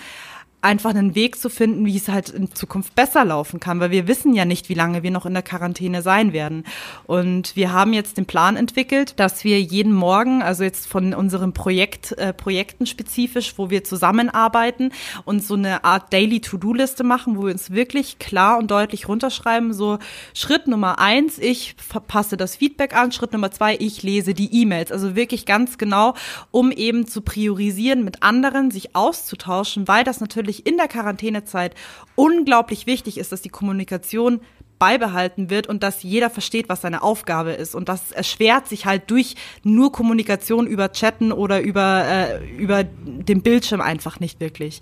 [0.63, 4.07] einfach einen Weg zu finden, wie es halt in Zukunft besser laufen kann, weil wir
[4.07, 6.63] wissen ja nicht, wie lange wir noch in der Quarantäne sein werden.
[7.05, 11.53] Und wir haben jetzt den Plan entwickelt, dass wir jeden Morgen, also jetzt von unserem
[11.53, 14.91] Projekt, äh, Projekten spezifisch, wo wir zusammenarbeiten
[15.25, 19.73] und so eine Art Daily To-Do-Liste machen, wo wir uns wirklich klar und deutlich runterschreiben,
[19.73, 19.99] so
[20.33, 21.75] Schritt Nummer eins, ich
[22.07, 26.13] passe das Feedback an, Schritt Nummer zwei, ich lese die E-Mails, also wirklich ganz genau,
[26.51, 31.75] um eben zu priorisieren, mit anderen sich auszutauschen, weil das natürlich natürlich in der Quarantänezeit
[32.15, 34.41] unglaublich wichtig ist, dass die Kommunikation
[34.79, 37.73] beibehalten wird und dass jeder versteht, was seine Aufgabe ist.
[37.73, 43.41] Und das erschwert sich halt durch nur Kommunikation über Chatten oder über, äh, über den
[43.41, 44.81] Bildschirm einfach nicht wirklich.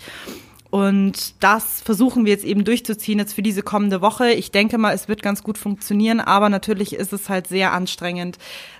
[0.71, 4.31] Und das versuchen wir jetzt eben durchzuziehen jetzt für diese kommende Woche.
[4.31, 8.37] Ich denke mal, es wird ganz gut funktionieren, aber natürlich ist es halt sehr anstrengend,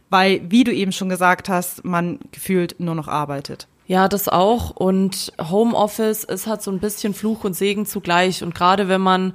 [0.10, 3.68] weil, wie du eben schon gesagt hast, man gefühlt nur noch arbeitet.
[3.92, 4.70] Ja, das auch.
[4.70, 8.42] Und Homeoffice ist halt so ein bisschen Fluch und Segen zugleich.
[8.42, 9.34] Und gerade wenn man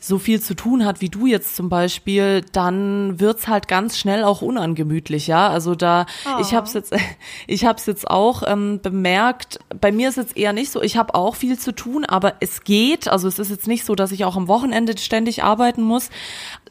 [0.00, 4.22] so viel zu tun hat wie du jetzt zum Beispiel, dann wird's halt ganz schnell
[4.22, 5.48] auch unangemütlich, ja.
[5.48, 6.40] Also da, oh.
[6.40, 6.94] ich habe jetzt,
[7.46, 9.58] ich habe jetzt auch ähm, bemerkt.
[9.80, 10.82] Bei mir ist jetzt eher nicht so.
[10.82, 13.08] Ich habe auch viel zu tun, aber es geht.
[13.08, 16.10] Also es ist jetzt nicht so, dass ich auch am Wochenende ständig arbeiten muss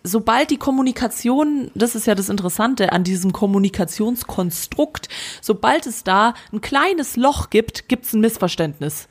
[0.04, 5.10] sobald die Kommunikation, das ist ja das Interessante an diesem Kommunikationskonstrukt,
[5.42, 9.08] sobald es da ein kleines Loch gibt, gibt es ein Missverständnis.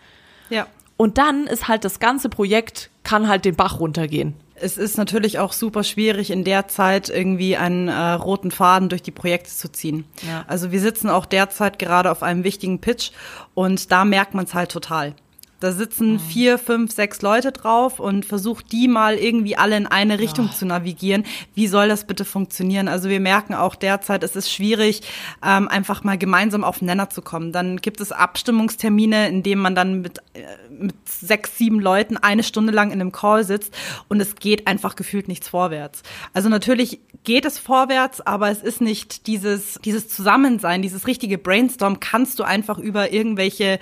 [0.48, 0.66] Ja.
[0.96, 4.34] Und dann ist halt das ganze Projekt, kann halt den Bach runtergehen.
[4.58, 9.02] Es ist natürlich auch super schwierig, in der Zeit irgendwie einen äh, roten Faden durch
[9.02, 10.06] die Projekte zu ziehen.
[10.26, 10.46] Ja.
[10.48, 13.10] Also wir sitzen auch derzeit gerade auf einem wichtigen Pitch
[13.52, 15.14] und da merkt man es halt total.
[15.60, 16.20] Da sitzen Mhm.
[16.20, 20.66] vier, fünf, sechs Leute drauf und versucht die mal irgendwie alle in eine Richtung zu
[20.66, 21.24] navigieren.
[21.54, 22.88] Wie soll das bitte funktionieren?
[22.88, 25.02] Also wir merken auch derzeit, es ist schwierig,
[25.44, 27.52] ähm, einfach mal gemeinsam auf den Nenner zu kommen.
[27.52, 32.42] Dann gibt es Abstimmungstermine, in denen man dann mit, äh, mit sechs, sieben Leuten eine
[32.42, 33.74] Stunde lang in einem Call sitzt
[34.08, 36.02] und es geht einfach gefühlt nichts vorwärts.
[36.34, 41.98] Also natürlich geht es vorwärts, aber es ist nicht dieses, dieses Zusammensein, dieses richtige Brainstorm
[41.98, 43.78] kannst du einfach über irgendwelche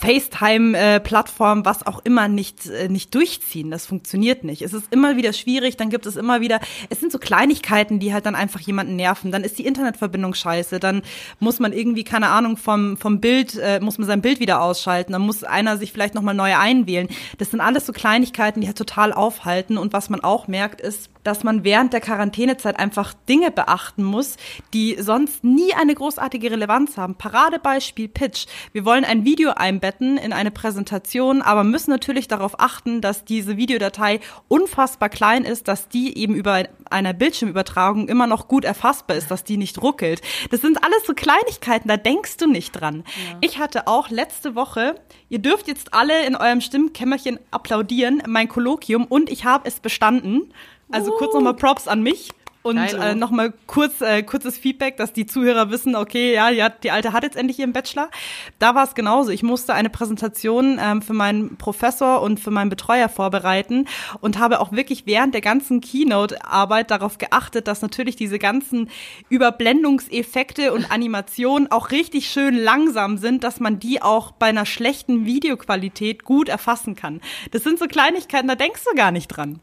[0.00, 3.70] FaceTime-Plattform, was auch immer, nicht, äh, nicht durchziehen.
[3.70, 4.62] Das funktioniert nicht.
[4.62, 8.12] Es ist immer wieder schwierig, dann gibt es immer wieder, es sind so Kleinigkeiten, die
[8.12, 9.32] halt dann einfach jemanden nerven.
[9.32, 11.02] Dann ist die Internetverbindung scheiße, dann
[11.40, 15.12] muss man irgendwie, keine Ahnung, vom, vom Bild, äh, muss man sein Bild wieder ausschalten,
[15.12, 17.08] dann muss einer sich vielleicht nochmal neu einwählen.
[17.38, 19.78] Das sind alles so Kleinigkeiten, die halt total aufhalten.
[19.78, 24.36] Und was man auch merkt, ist, dass man während der Quarantänezeit einfach Dinge beachten muss,
[24.72, 27.16] die sonst nie eine großartige Relevanz haben.
[27.16, 28.46] Paradebeispiel Pitch.
[28.72, 33.56] Wir wollen ein Video einbetten in eine Präsentation, aber müssen natürlich darauf achten, dass diese
[33.56, 39.30] Videodatei unfassbar klein ist, dass die eben über einer Bildschirmübertragung immer noch gut erfassbar ist,
[39.30, 40.20] dass die nicht ruckelt.
[40.50, 43.04] Das sind alles so Kleinigkeiten, da denkst du nicht dran.
[43.40, 44.94] Ich hatte auch letzte Woche,
[45.28, 50.52] ihr dürft jetzt alle in eurem Stimmkämmerchen applaudieren, mein Kolloquium und ich habe es bestanden.
[50.90, 52.30] Also kurz nochmal Props an mich.
[52.68, 56.84] Und äh, nochmal kurz, äh, kurzes Feedback, dass die Zuhörer wissen, okay, ja, die, hat,
[56.84, 58.10] die Alte hat jetzt endlich ihren Bachelor.
[58.58, 59.30] Da war es genauso.
[59.30, 63.86] Ich musste eine Präsentation ähm, für meinen Professor und für meinen Betreuer vorbereiten
[64.20, 68.90] und habe auch wirklich während der ganzen Keynote-Arbeit darauf geachtet, dass natürlich diese ganzen
[69.28, 75.24] Überblendungseffekte und Animationen auch richtig schön langsam sind, dass man die auch bei einer schlechten
[75.24, 77.20] Videoqualität gut erfassen kann.
[77.50, 79.60] Das sind so Kleinigkeiten, da denkst du gar nicht dran.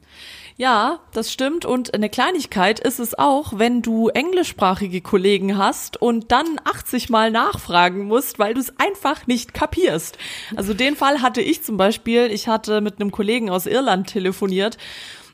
[0.57, 1.65] Ja, das stimmt.
[1.65, 7.29] Und eine Kleinigkeit ist es auch, wenn du englischsprachige Kollegen hast und dann 80 Mal
[7.29, 10.17] nachfragen musst, weil du es einfach nicht kapierst.
[10.55, 12.31] Also den Fall hatte ich zum Beispiel.
[12.31, 14.77] Ich hatte mit einem Kollegen aus Irland telefoniert.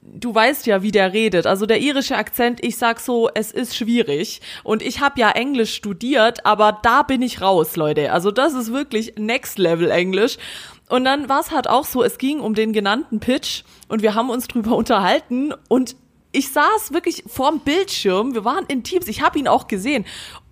[0.02, 1.46] Du weißt ja, wie der redet.
[1.46, 4.42] Also der irische Akzent, ich sag so, es ist schwierig.
[4.64, 8.12] Und ich habe ja Englisch studiert, aber da bin ich raus, Leute.
[8.12, 10.40] Also das ist wirklich Next Level Englisch.
[10.92, 14.14] Und dann war es halt auch so, es ging um den genannten Pitch und wir
[14.14, 15.96] haben uns drüber unterhalten und
[16.34, 20.06] ich saß wirklich vorm Bildschirm, wir waren in Teams, ich habe ihn auch gesehen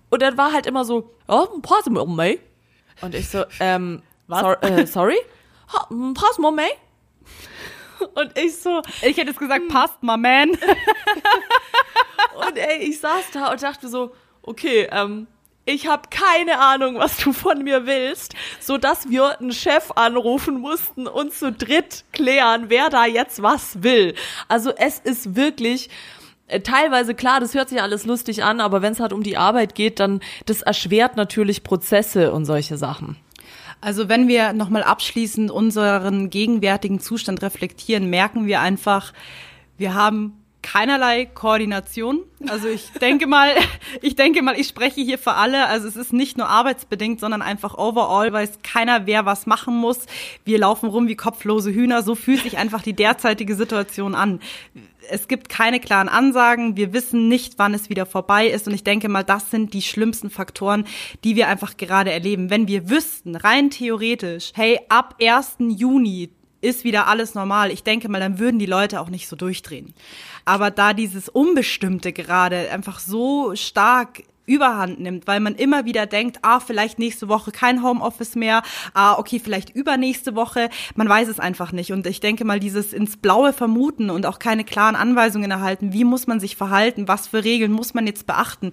[0.08, 2.38] und dann war halt immer so, oh, pass mal, mate.
[3.02, 4.40] Und ich so, ähm, Was?
[4.40, 5.18] sor äh, sorry?
[5.74, 6.72] Ha, Pass mal, mate.
[8.14, 10.52] Und ich so, Ich hätte jetzt gesagt, passt, my man.
[12.48, 15.26] und ey, ich saß da und dachte so, okay, ähm,
[15.70, 20.60] ich habe keine Ahnung, was du von mir willst, so dass wir einen Chef anrufen
[20.60, 24.14] mussten und zu dritt klären, wer da jetzt was will.
[24.48, 25.88] Also es ist wirklich
[26.48, 29.36] äh, teilweise klar, das hört sich alles lustig an, aber wenn es halt um die
[29.36, 33.16] Arbeit geht, dann das erschwert natürlich Prozesse und solche Sachen.
[33.80, 39.12] Also wenn wir nochmal abschließend unseren gegenwärtigen Zustand reflektieren, merken wir einfach,
[39.78, 42.24] wir haben keinerlei Koordination.
[42.48, 43.50] Also ich denke mal,
[44.02, 45.66] ich denke mal, ich spreche hier für alle.
[45.66, 50.06] Also es ist nicht nur arbeitsbedingt, sondern einfach overall, weiß keiner, wer was machen muss.
[50.44, 52.02] Wir laufen rum wie kopflose Hühner.
[52.02, 54.40] So fühlt sich einfach die derzeitige Situation an.
[55.08, 56.76] Es gibt keine klaren Ansagen.
[56.76, 58.68] Wir wissen nicht, wann es wieder vorbei ist.
[58.68, 60.84] Und ich denke mal, das sind die schlimmsten Faktoren,
[61.24, 62.50] die wir einfach gerade erleben.
[62.50, 65.56] Wenn wir wüssten, rein theoretisch, hey, ab 1.
[65.76, 67.70] Juni ist wieder alles normal.
[67.70, 69.94] Ich denke mal, dann würden die Leute auch nicht so durchdrehen.
[70.44, 76.40] Aber da dieses Unbestimmte gerade einfach so stark überhand nimmt, weil man immer wieder denkt,
[76.42, 78.62] ah, vielleicht nächste Woche kein Homeoffice mehr,
[78.94, 81.92] ah, okay, vielleicht übernächste Woche, man weiß es einfach nicht.
[81.92, 86.04] Und ich denke mal, dieses ins Blaue vermuten und auch keine klaren Anweisungen erhalten, wie
[86.04, 88.72] muss man sich verhalten, was für Regeln muss man jetzt beachten,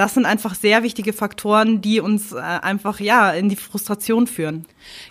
[0.00, 4.64] das sind einfach sehr wichtige Faktoren, die uns äh, einfach ja in die Frustration führen.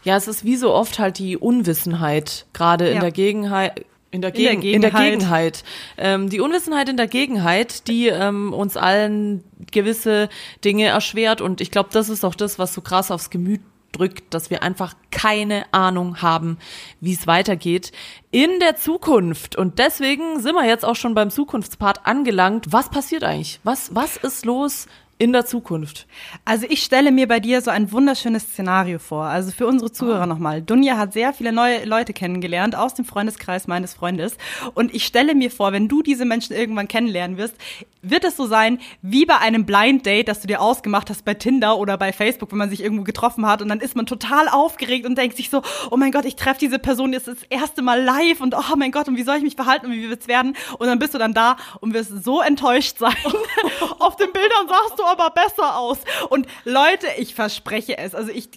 [0.04, 3.02] Ja, es ist wie so oft halt die Unwissenheit, gerade in Ja.
[3.02, 3.86] der Gegenheit.
[4.12, 5.12] In der, In der Gegen, in der Gegenheit.
[5.20, 5.64] Gegenheit.
[6.00, 10.30] Ähm, die Unwissenheit in der Gegenheit, die ähm, uns allen gewisse
[10.66, 11.42] Dinge erschwert.
[11.42, 13.62] Und ich glaube, das ist auch das, was so krass aufs Gemüt
[14.00, 16.58] drückt, dass wir einfach keine Ahnung haben,
[17.02, 17.92] wie es weitergeht
[18.32, 19.56] in der Zukunft.
[19.56, 22.72] Und deswegen sind wir jetzt auch schon beim Zukunftspart angelangt.
[22.72, 23.60] Was passiert eigentlich?
[23.64, 24.88] Was, was ist los
[25.20, 26.08] in der Zukunft?
[26.46, 29.26] Also ich stelle mir bei dir so ein wunderschönes Szenario vor.
[29.26, 30.26] Also für unsere Zuhörer oh.
[30.26, 30.62] nochmal.
[30.62, 34.38] Dunja hat sehr viele neue Leute kennengelernt aus dem Freundeskreis meines Freundes.
[34.74, 37.56] Und ich stelle mir vor, wenn du diese Menschen irgendwann kennenlernen wirst,
[38.02, 41.34] wird es so sein wie bei einem Blind Date, das du dir ausgemacht hast bei
[41.34, 43.62] Tinder oder bei Facebook, wenn man sich irgendwo getroffen hat.
[43.62, 46.60] Und dann ist man total aufgeregt und denkt sich so, oh mein Gott, ich treffe
[46.62, 49.44] diese Person jetzt das erste Mal live und oh mein Gott, und wie soll ich
[49.44, 50.56] mich verhalten und wie wird's werden?
[50.78, 53.16] Und dann bist du dann da und wirst so enttäuscht sein.
[54.00, 56.00] Auf den Bildern sagst du aber besser aus.
[56.30, 58.16] Und Leute, ich verspreche es.
[58.16, 58.50] Also ich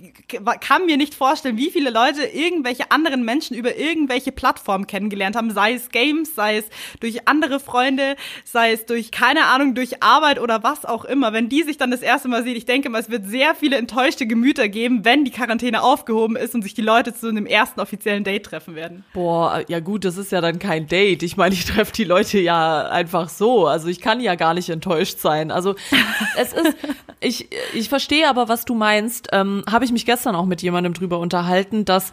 [0.60, 5.50] kann mir nicht vorstellen, wie viele Leute irgendwelche anderen Menschen über irgendwelche Plattformen kennengelernt haben,
[5.50, 6.64] sei es Games, sei es
[7.00, 11.32] durch andere Freunde, sei es durch, keine Ahnung, durch Arbeit oder was auch immer.
[11.32, 13.76] Wenn die sich dann das erste Mal sehen, ich denke mal, es wird sehr viele
[13.76, 17.80] enttäuschte Gemüter geben, wenn die Quarantäne aufgehoben ist und sich die Leute zu einem ersten
[17.80, 19.04] offiziellen Date treffen werden.
[19.12, 21.22] Boah, ja gut, das ist ja dann kein Date.
[21.22, 23.66] Ich meine, ich treffe die Leute ja einfach so.
[23.66, 25.50] Also ich kann ja gar nicht enttäuscht sein.
[25.50, 25.74] Also
[26.42, 26.76] es ist,
[27.20, 29.28] ich, ich verstehe aber, was du meinst.
[29.33, 32.12] Ähm, Habe ich mich gestern auch mit jemandem drüber unterhalten, dass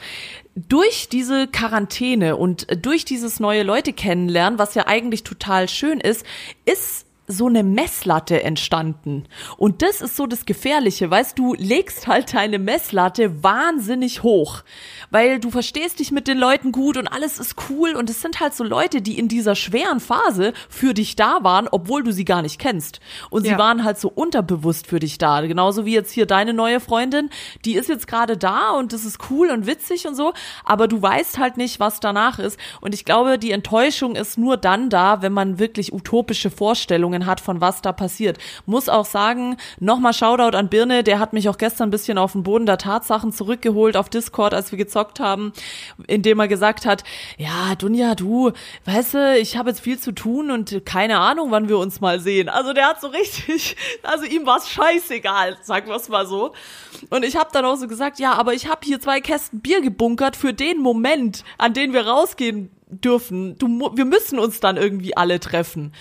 [0.56, 6.26] durch diese Quarantäne und durch dieses neue Leute kennenlernen, was ja eigentlich total schön ist,
[6.66, 9.26] ist so eine Messlatte entstanden.
[9.56, 14.64] Und das ist so das Gefährliche, weißt du, legst halt deine Messlatte wahnsinnig hoch,
[15.12, 18.40] weil du verstehst dich mit den Leuten gut und alles ist cool und es sind
[18.40, 22.26] halt so Leute, die in dieser schweren Phase für dich da waren, obwohl du sie
[22.26, 23.00] gar nicht kennst.
[23.30, 23.60] Und sie ja.
[23.60, 25.42] waren halt so unterbewusst für dich da.
[25.42, 27.30] Genauso wie jetzt hier deine neue Freundin,
[27.64, 30.34] die ist jetzt gerade da und das ist cool und witzig und so,
[30.66, 32.60] aber du weißt halt nicht, was danach ist.
[32.82, 37.26] Und ich glaube, die Enttäuschung ist nur dann da, wenn man wirklich utopische Vorstellungen Vorstellungen
[37.26, 38.38] hat, von was da passiert.
[38.66, 42.34] Muss auch sagen, nochmal Shoutout an Birne, der hat mich auch gestern ein bisschen auf
[42.34, 45.54] den Boden der Tatsachen zurückgeholt auf Discord, als wir gezockt haben,
[46.08, 47.04] indem er gesagt hat,
[47.38, 48.52] ja, Dunja, du,
[48.86, 52.20] weißt du, ich habe jetzt viel zu tun und keine Ahnung, wann wir uns mal
[52.20, 52.50] sehen.
[52.50, 56.54] Also der hat so richtig, also ihm war es scheißegal, sagen wir es mal so.
[57.10, 59.82] Und ich habe dann auch so gesagt, ja, aber ich habe hier zwei Kästen Bier
[59.82, 63.58] gebunkert für den Moment, an den wir rausgehen dürfen.
[63.58, 65.94] Du, wir müssen uns dann irgendwie alle treffen.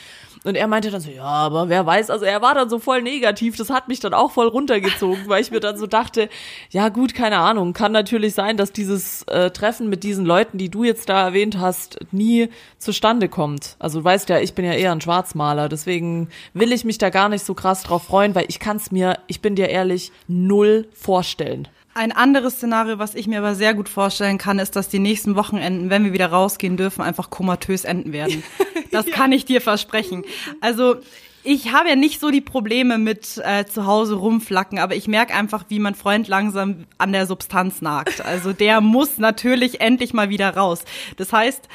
[0.49, 3.03] Und er meinte dann so, ja, aber wer weiß, also er war dann so voll
[3.03, 6.31] negativ, das hat mich dann auch voll runtergezogen, weil ich mir dann so dachte,
[6.71, 10.71] ja gut, keine Ahnung, kann natürlich sein, dass dieses äh, Treffen mit diesen Leuten, die
[10.71, 13.77] du jetzt da erwähnt hast, nie zustande kommt.
[13.79, 17.11] Also du weißt ja, ich bin ja eher ein Schwarzmaler, deswegen will ich mich da
[17.11, 20.13] gar nicht so krass drauf freuen, weil ich kann es mir, ich bin dir ehrlich,
[20.29, 21.69] null vorstellen.
[21.99, 25.35] Ein anderes Szenario, was ich mir aber sehr gut vorstellen kann, ist, dass die nächsten
[25.35, 28.45] Wochenenden, wenn wir wieder rausgehen dürfen, einfach komatös enden werden.
[28.91, 29.15] Das ja.
[29.15, 30.25] kann ich dir versprechen.
[30.63, 30.97] Also
[31.45, 35.35] ich habe ja nicht so die Probleme mit äh, zu Hause rumflacken, aber ich merke
[35.35, 38.25] einfach, wie mein Freund langsam an der Substanz nagt.
[38.25, 40.87] Also der muss natürlich endlich mal wieder raus.
[41.19, 41.69] Das heißt,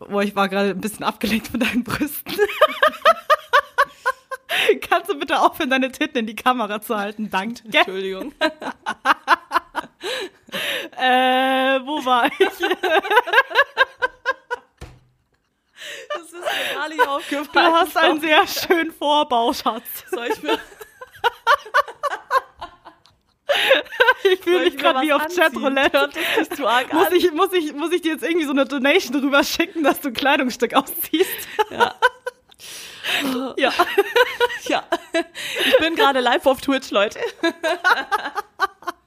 [0.00, 2.34] boah, ich war gerade ein bisschen abgelenkt von deinen Brüsten.
[4.80, 7.30] Kannst du bitte aufhören, deine Titten in die Kamera zu halten?
[7.30, 7.62] Danke.
[7.70, 8.32] Entschuldigung.
[10.96, 12.38] Äh, wo war ich?
[16.08, 17.46] Das ist mir gar nicht aufgefallen.
[17.52, 19.84] Du hast einen sehr schönen Vorbau, Schatz.
[20.10, 20.58] Soll ich mir...
[24.24, 26.10] Ich fühle mich gerade wie auf Chatroulette.
[26.92, 30.00] Muss ich, muss, ich, muss ich dir jetzt irgendwie so eine Donation drüber schicken, dass
[30.00, 31.30] du ein Kleidungsstück ausziehst?
[31.70, 31.94] Ja.
[33.56, 33.72] Ja.
[34.64, 34.84] ja.
[35.64, 37.18] Ich bin gerade live auf Twitch, Leute.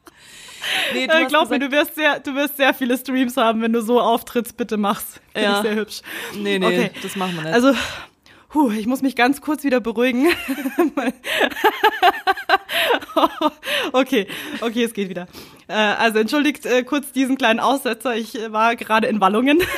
[0.94, 3.82] Nee, du glaub mir, du wirst, sehr, du wirst sehr viele Streams haben, wenn du
[3.82, 4.58] so auftrittst.
[4.58, 5.20] Bitte mach's.
[5.34, 5.58] Finde ja.
[5.58, 6.02] ich sehr hübsch.
[6.36, 6.92] Nee, nee, okay.
[7.02, 7.54] das machen wir nicht.
[7.54, 7.74] Also,
[8.52, 10.28] Puh, ich muss mich ganz kurz wieder beruhigen.
[13.94, 14.28] okay,
[14.60, 15.28] okay, es geht wieder.
[15.70, 18.14] Äh, also entschuldigt äh, kurz diesen kleinen Aussetzer.
[18.18, 19.64] Ich war gerade in Wallungen.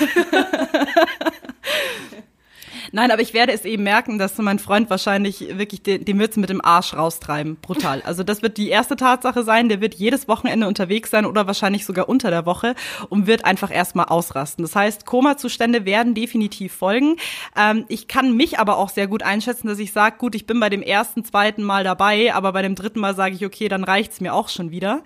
[2.95, 6.37] Nein, aber ich werde es eben merken, dass mein Freund wahrscheinlich wirklich den, den wird
[6.37, 7.55] mit dem Arsch raustreiben.
[7.55, 8.03] Brutal.
[8.05, 9.67] Also das wird die erste Tatsache sein.
[9.67, 12.75] Der wird jedes Wochenende unterwegs sein oder wahrscheinlich sogar unter der Woche
[13.09, 14.63] und wird einfach erstmal ausrasten.
[14.63, 17.15] Das heißt, Koma-Zustände werden definitiv folgen.
[17.57, 20.59] Ähm, ich kann mich aber auch sehr gut einschätzen, dass ich sage, gut, ich bin
[20.59, 23.83] bei dem ersten, zweiten Mal dabei, aber bei dem dritten Mal sage ich, okay, dann
[23.83, 25.01] reicht's mir auch schon wieder.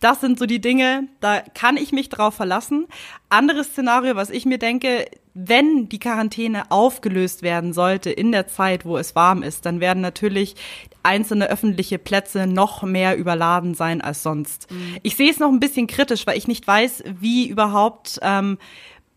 [0.00, 2.86] Das sind so die Dinge, da kann ich mich drauf verlassen.
[3.28, 8.84] Anderes Szenario, was ich mir denke, wenn die Quarantäne aufgelöst werden sollte in der Zeit,
[8.84, 10.56] wo es warm ist, dann werden natürlich
[11.02, 14.70] einzelne öffentliche Plätze noch mehr überladen sein als sonst.
[14.70, 14.96] Mhm.
[15.02, 18.58] Ich sehe es noch ein bisschen kritisch, weil ich nicht weiß, wie überhaupt ähm,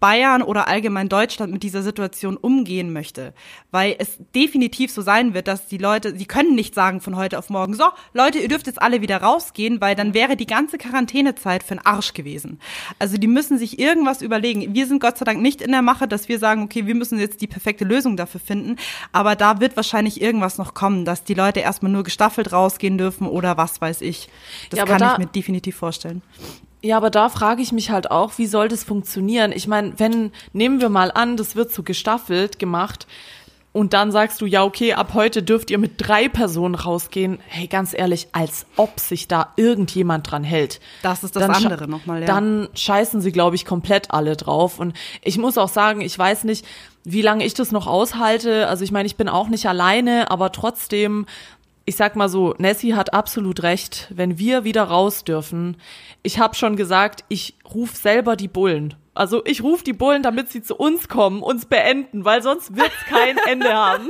[0.04, 3.34] Bayern oder allgemein Deutschland mit dieser Situation umgehen möchte.
[3.72, 7.39] Weil es definitiv so sein wird, dass die Leute, sie können nicht sagen von heute
[7.39, 10.78] auf morgen, so, Leute, ihr dürft jetzt alle wieder rausgehen, weil dann wäre die ganze
[10.78, 12.60] Quarantänezeit für den Arsch gewesen.
[13.00, 14.74] Also die müssen sich irgendwas überlegen.
[14.74, 17.17] Wir sind Gott sei Dank nicht in der Mache, dass wir sagen, okay, wir müssen
[17.17, 18.75] jetzt die perfekte Lösung dafür finden.
[19.13, 23.25] Aber da wird wahrscheinlich irgendwas noch kommen, dass die Leute erstmal nur gestaffelt rausgehen dürfen
[23.25, 24.27] oder was weiß ich.
[24.69, 26.21] Das Ja, kann da- ich mir definitiv vorstellen.
[26.84, 29.54] Ja, aber da frage ich mich halt auch, wie soll das funktionieren?
[29.54, 33.08] Ich meine, wenn, nehmen wir mal an, das wird so gestaffelt gemacht
[33.71, 37.40] und dann sagst du, ja, okay, ab heute dürft ihr mit drei Personen rausgehen.
[37.48, 40.79] Hey, ganz ehrlich, als ob sich da irgendjemand dran hält.
[41.02, 42.27] Das ist das Dann andere nochmal, ja.
[42.27, 44.77] Dann scheißen sie, glaube ich, komplett alle drauf.
[44.77, 46.65] Und ich muss auch sagen, ich weiß nicht,
[47.04, 48.67] wie lange ich das noch aushalte.
[48.67, 51.25] Also ich meine, ich bin auch nicht alleine, aber trotzdem,
[51.86, 54.08] ich sag mal so, Nessie hat absolut recht.
[54.10, 55.77] Wenn wir wieder raus dürfen,
[56.21, 58.96] ich habe schon gesagt, ich ruf selber die Bullen.
[59.15, 62.96] Also ich ruf die Bullen, damit sie zu uns kommen, uns beenden, weil sonst wird's
[63.08, 64.10] kein Ende haben.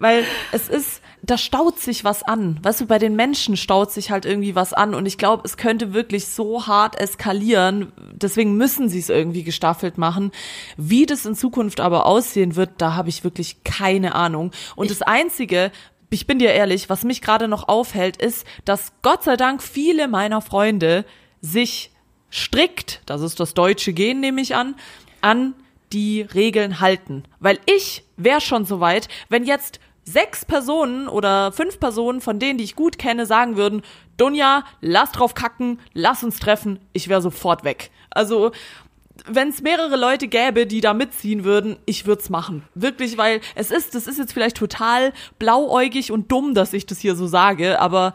[0.00, 2.58] Weil es ist, da staut sich was an.
[2.62, 4.94] Weißt du, bei den Menschen staut sich halt irgendwie was an.
[4.94, 7.92] Und ich glaube, es könnte wirklich so hart eskalieren.
[8.12, 10.30] Deswegen müssen sie es irgendwie gestaffelt machen.
[10.76, 14.52] Wie das in Zukunft aber aussehen wird, da habe ich wirklich keine Ahnung.
[14.74, 15.72] Und das Einzige,
[16.10, 20.08] ich bin dir ehrlich, was mich gerade noch aufhält, ist, dass Gott sei Dank viele
[20.08, 21.04] meiner Freunde
[21.40, 21.90] sich
[22.30, 24.74] strikt, das ist das deutsche Gen, nehme ich an,
[25.20, 25.54] an
[25.92, 27.24] die Regeln halten.
[27.40, 32.58] Weil ich wäre schon so weit, wenn jetzt sechs Personen oder fünf Personen von denen,
[32.58, 33.82] die ich gut kenne, sagen würden,
[34.16, 37.90] Dunja, lass drauf kacken, lass uns treffen, ich wäre sofort weg.
[38.10, 38.52] Also,
[39.26, 42.62] wenn es mehrere Leute gäbe, die da mitziehen würden, ich würde es machen.
[42.74, 46.98] Wirklich, weil es ist, das ist jetzt vielleicht total blauäugig und dumm, dass ich das
[46.98, 48.12] hier so sage, aber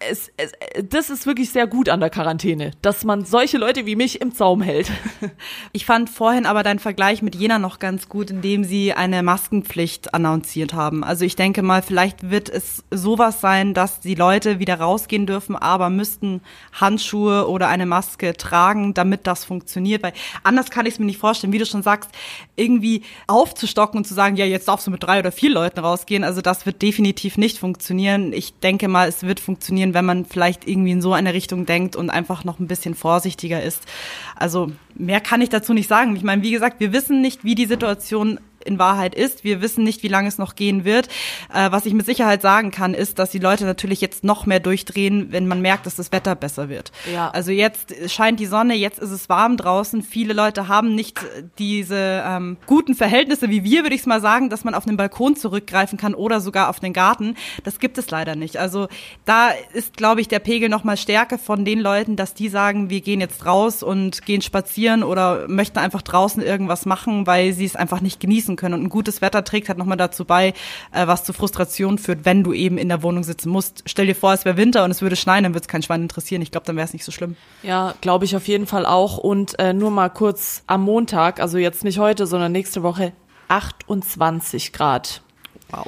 [0.00, 0.52] es, es,
[0.88, 4.34] das ist wirklich sehr gut an der Quarantäne, dass man solche Leute wie mich im
[4.34, 4.90] Zaum hält.
[5.72, 10.14] Ich fand vorhin aber deinen Vergleich mit Jena noch ganz gut, indem sie eine Maskenpflicht
[10.14, 11.04] annonciert haben.
[11.04, 15.54] Also ich denke mal, vielleicht wird es sowas sein, dass die Leute wieder rausgehen dürfen,
[15.54, 16.40] aber müssten
[16.72, 20.02] Handschuhe oder eine Maske tragen, damit das funktioniert.
[20.02, 22.10] Weil anders kann ich es mir nicht vorstellen, wie du schon sagst,
[22.56, 26.24] irgendwie aufzustocken und zu sagen, ja, jetzt darfst du mit drei oder vier Leuten rausgehen.
[26.24, 28.32] Also das wird definitiv nicht funktionieren.
[28.32, 31.96] Ich denke mal, es wird funktionieren, wenn man vielleicht irgendwie in so eine Richtung denkt
[31.96, 33.84] und einfach noch ein bisschen vorsichtiger ist.
[34.36, 36.16] Also mehr kann ich dazu nicht sagen.
[36.16, 39.44] Ich meine, wie gesagt, wir wissen nicht, wie die Situation in Wahrheit ist.
[39.44, 41.08] Wir wissen nicht, wie lange es noch gehen wird.
[41.52, 44.60] Äh, was ich mit Sicherheit sagen kann, ist, dass die Leute natürlich jetzt noch mehr
[44.60, 46.92] durchdrehen, wenn man merkt, dass das Wetter besser wird.
[47.12, 47.30] Ja.
[47.30, 50.02] Also jetzt scheint die Sonne, jetzt ist es warm draußen.
[50.02, 51.20] Viele Leute haben nicht
[51.58, 54.96] diese ähm, guten Verhältnisse wie wir, würde ich es mal sagen, dass man auf den
[54.96, 57.36] Balkon zurückgreifen kann oder sogar auf den Garten.
[57.64, 58.56] Das gibt es leider nicht.
[58.56, 58.88] Also
[59.24, 62.90] da ist, glaube ich, der Pegel noch mal stärker von den Leuten, dass die sagen,
[62.90, 67.64] wir gehen jetzt raus und gehen spazieren oder möchten einfach draußen irgendwas machen, weil sie
[67.64, 68.74] es einfach nicht genießen können.
[68.74, 70.48] Und ein gutes Wetter trägt halt noch mal dazu bei,
[70.92, 73.82] äh, was zu Frustration führt, wenn du eben in der Wohnung sitzen musst.
[73.86, 76.02] Stell dir vor, es wäre Winter und es würde schneien, dann würde es kein Schwein
[76.02, 76.42] interessieren.
[76.42, 77.36] Ich glaube, dann wäre es nicht so schlimm.
[77.62, 79.18] Ja, glaube ich auf jeden Fall auch.
[79.18, 83.12] Und äh, nur mal kurz am Montag, also jetzt nicht heute, sondern nächste Woche,
[83.48, 85.22] 28 Grad.
[85.70, 85.86] Wow.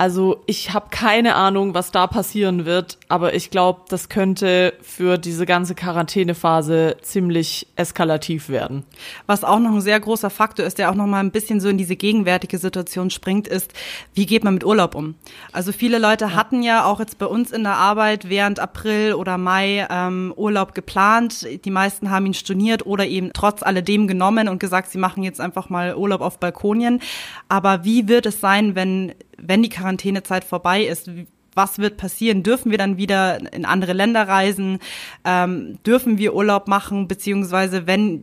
[0.00, 5.18] Also ich habe keine Ahnung, was da passieren wird, aber ich glaube, das könnte für
[5.18, 8.84] diese ganze Quarantänephase ziemlich eskalativ werden.
[9.26, 11.68] Was auch noch ein sehr großer Faktor ist, der auch noch mal ein bisschen so
[11.68, 13.74] in diese gegenwärtige Situation springt, ist,
[14.14, 15.16] wie geht man mit Urlaub um?
[15.52, 19.36] Also viele Leute hatten ja auch jetzt bei uns in der Arbeit während April oder
[19.36, 21.46] Mai ähm, Urlaub geplant.
[21.66, 25.42] Die meisten haben ihn storniert oder eben trotz alledem genommen und gesagt, sie machen jetzt
[25.42, 27.02] einfach mal Urlaub auf Balkonien.
[27.50, 29.12] Aber wie wird es sein, wenn,
[29.42, 31.10] wenn die Quarantänezeit vorbei ist?
[31.54, 32.42] was wird passieren?
[32.44, 34.78] Dürfen wir dann wieder in andere Länder reisen?
[35.24, 37.08] Ähm, dürfen wir Urlaub machen?
[37.08, 38.22] Beziehungsweise wenn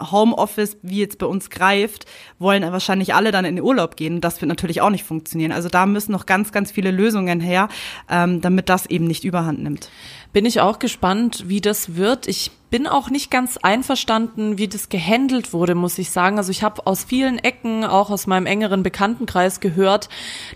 [0.00, 2.06] Homeoffice, wie jetzt bei uns greift,
[2.38, 4.20] wollen wahrscheinlich alle dann in den Urlaub gehen.
[4.20, 5.52] Das wird natürlich auch nicht funktionieren.
[5.52, 7.68] Also da müssen noch ganz, ganz viele Lösungen her,
[8.08, 9.90] ähm, damit das eben nicht überhand nimmt.
[10.32, 12.28] Bin ich auch gespannt, wie das wird.
[12.28, 16.38] Ich bin auch nicht ganz einverstanden, wie das gehandelt wurde, muss ich sagen.
[16.38, 20.08] Also ich habe aus vielen Ecken, auch aus meinem engeren Bekanntenkreis gehört,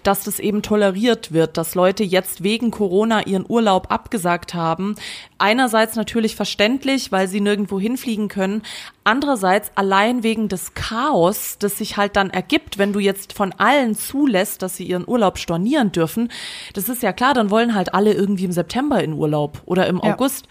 [0.04, 4.94] dass das eben toleriert wird, dass Leute jetzt wegen Corona ihren Urlaub abgesagt haben.
[5.38, 8.62] Einerseits natürlich verständlich, weil sie nirgendwo hinfliegen können.
[9.02, 13.96] Andererseits allein wegen des Chaos, das sich halt dann ergibt, wenn du jetzt von allen
[13.96, 16.30] zulässt, dass sie ihren Urlaub stornieren dürfen.
[16.74, 20.00] Das ist ja klar, dann wollen halt alle irgendwie im September in Urlaub oder im.
[20.00, 20.46] August.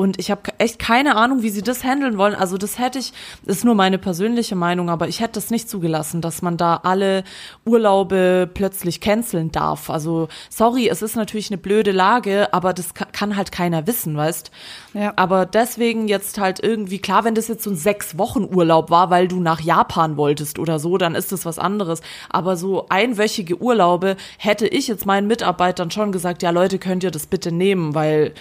[0.00, 2.34] Und ich habe echt keine Ahnung, wie sie das handeln wollen.
[2.34, 3.12] Also das hätte ich,
[3.44, 6.80] das ist nur meine persönliche Meinung, aber ich hätte das nicht zugelassen, dass man da
[6.84, 7.22] alle
[7.66, 9.90] Urlaube plötzlich canceln darf.
[9.90, 14.50] Also sorry, es ist natürlich eine blöde Lage, aber das kann halt keiner wissen, weißt.
[14.94, 15.12] Ja.
[15.16, 19.10] Aber deswegen jetzt halt irgendwie, klar, wenn das jetzt so ein sechs Wochen Urlaub war,
[19.10, 22.00] weil du nach Japan wolltest oder so, dann ist das was anderes.
[22.30, 27.10] Aber so einwöchige Urlaube hätte ich jetzt meinen Mitarbeitern schon gesagt, ja Leute, könnt ihr
[27.10, 28.32] das bitte nehmen, weil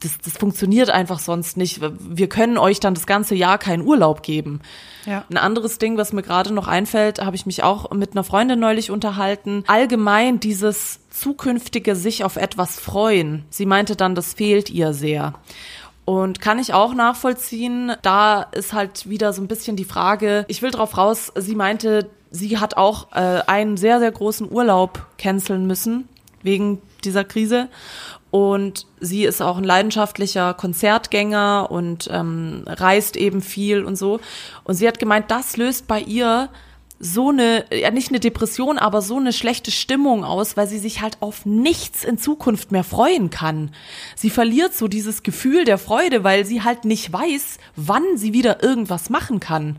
[0.00, 1.80] das, das funktioniert einfach sonst nicht.
[1.98, 4.60] Wir können euch dann das ganze Jahr keinen Urlaub geben.
[5.04, 5.24] Ja.
[5.30, 8.58] Ein anderes Ding, was mir gerade noch einfällt, habe ich mich auch mit einer Freundin
[8.58, 9.64] neulich unterhalten.
[9.66, 13.44] Allgemein dieses zukünftige sich auf etwas freuen.
[13.50, 15.34] Sie meinte dann, das fehlt ihr sehr.
[16.06, 17.92] Und kann ich auch nachvollziehen.
[18.02, 22.08] Da ist halt wieder so ein bisschen die Frage, ich will drauf raus, sie meinte,
[22.30, 26.08] sie hat auch äh, einen sehr, sehr großen Urlaub canceln müssen
[26.42, 27.68] wegen dieser Krise.
[28.30, 34.20] Und sie ist auch ein leidenschaftlicher Konzertgänger und ähm, reist eben viel und so.
[34.64, 36.48] Und sie hat gemeint, das löst bei ihr
[37.02, 41.00] so eine, ja nicht eine Depression, aber so eine schlechte Stimmung aus, weil sie sich
[41.00, 43.70] halt auf nichts in Zukunft mehr freuen kann.
[44.14, 48.62] Sie verliert so dieses Gefühl der Freude, weil sie halt nicht weiß, wann sie wieder
[48.62, 49.78] irgendwas machen kann.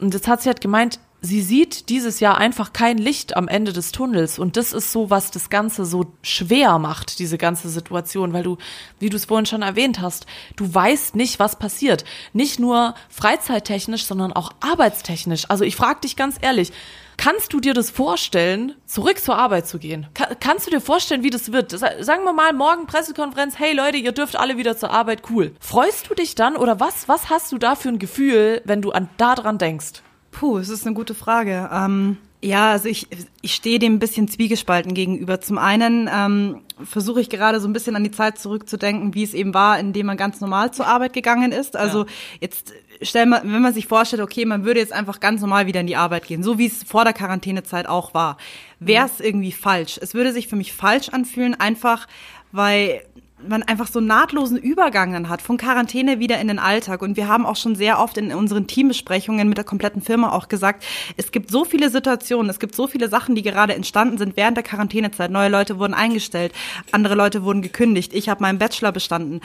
[0.00, 3.72] Und jetzt hat sie halt gemeint, sie sieht dieses Jahr einfach kein Licht am Ende
[3.72, 8.32] des Tunnels und das ist so, was das Ganze so schwer macht, diese ganze Situation,
[8.32, 8.58] weil du,
[9.00, 12.04] wie du es vorhin schon erwähnt hast, du weißt nicht, was passiert.
[12.34, 15.48] Nicht nur freizeittechnisch, sondern auch arbeitstechnisch.
[15.48, 16.72] Also ich frage dich ganz ehrlich,
[17.16, 20.08] Kannst du dir das vorstellen, zurück zur Arbeit zu gehen?
[20.14, 21.70] Ka kannst du dir vorstellen, wie das wird?
[21.70, 25.54] Sagen wir mal, morgen Pressekonferenz, hey Leute, ihr dürft alle wieder zur Arbeit, cool.
[25.60, 28.90] Freust du dich dann oder was, was hast du da für ein Gefühl, wenn du
[28.90, 30.02] an da dran denkst?
[30.34, 31.70] Puh, es ist eine gute Frage.
[31.72, 33.06] Ähm, ja, also ich,
[33.40, 35.40] ich stehe dem ein bisschen zwiegespalten gegenüber.
[35.40, 39.32] Zum einen ähm, versuche ich gerade so ein bisschen an die Zeit zurückzudenken, wie es
[39.32, 41.76] eben war, indem man ganz normal zur Arbeit gegangen ist.
[41.76, 42.10] Also ja.
[42.40, 45.80] jetzt stell mal, wenn man sich vorstellt, okay, man würde jetzt einfach ganz normal wieder
[45.80, 48.36] in die Arbeit gehen, so wie es vor der Quarantänezeit auch war,
[48.80, 49.98] wäre es irgendwie falsch.
[50.02, 52.08] Es würde sich für mich falsch anfühlen, einfach
[52.52, 53.02] weil
[53.48, 57.02] man einfach so einen nahtlosen Übergang dann hat von Quarantäne wieder in den Alltag.
[57.02, 60.48] Und wir haben auch schon sehr oft in unseren Teambesprechungen mit der kompletten Firma auch
[60.48, 60.84] gesagt,
[61.16, 64.56] es gibt so viele Situationen, es gibt so viele Sachen, die gerade entstanden sind während
[64.56, 65.30] der Quarantänezeit.
[65.30, 66.52] Neue Leute wurden eingestellt,
[66.92, 68.12] andere Leute wurden gekündigt.
[68.14, 69.40] Ich habe meinen Bachelor bestanden.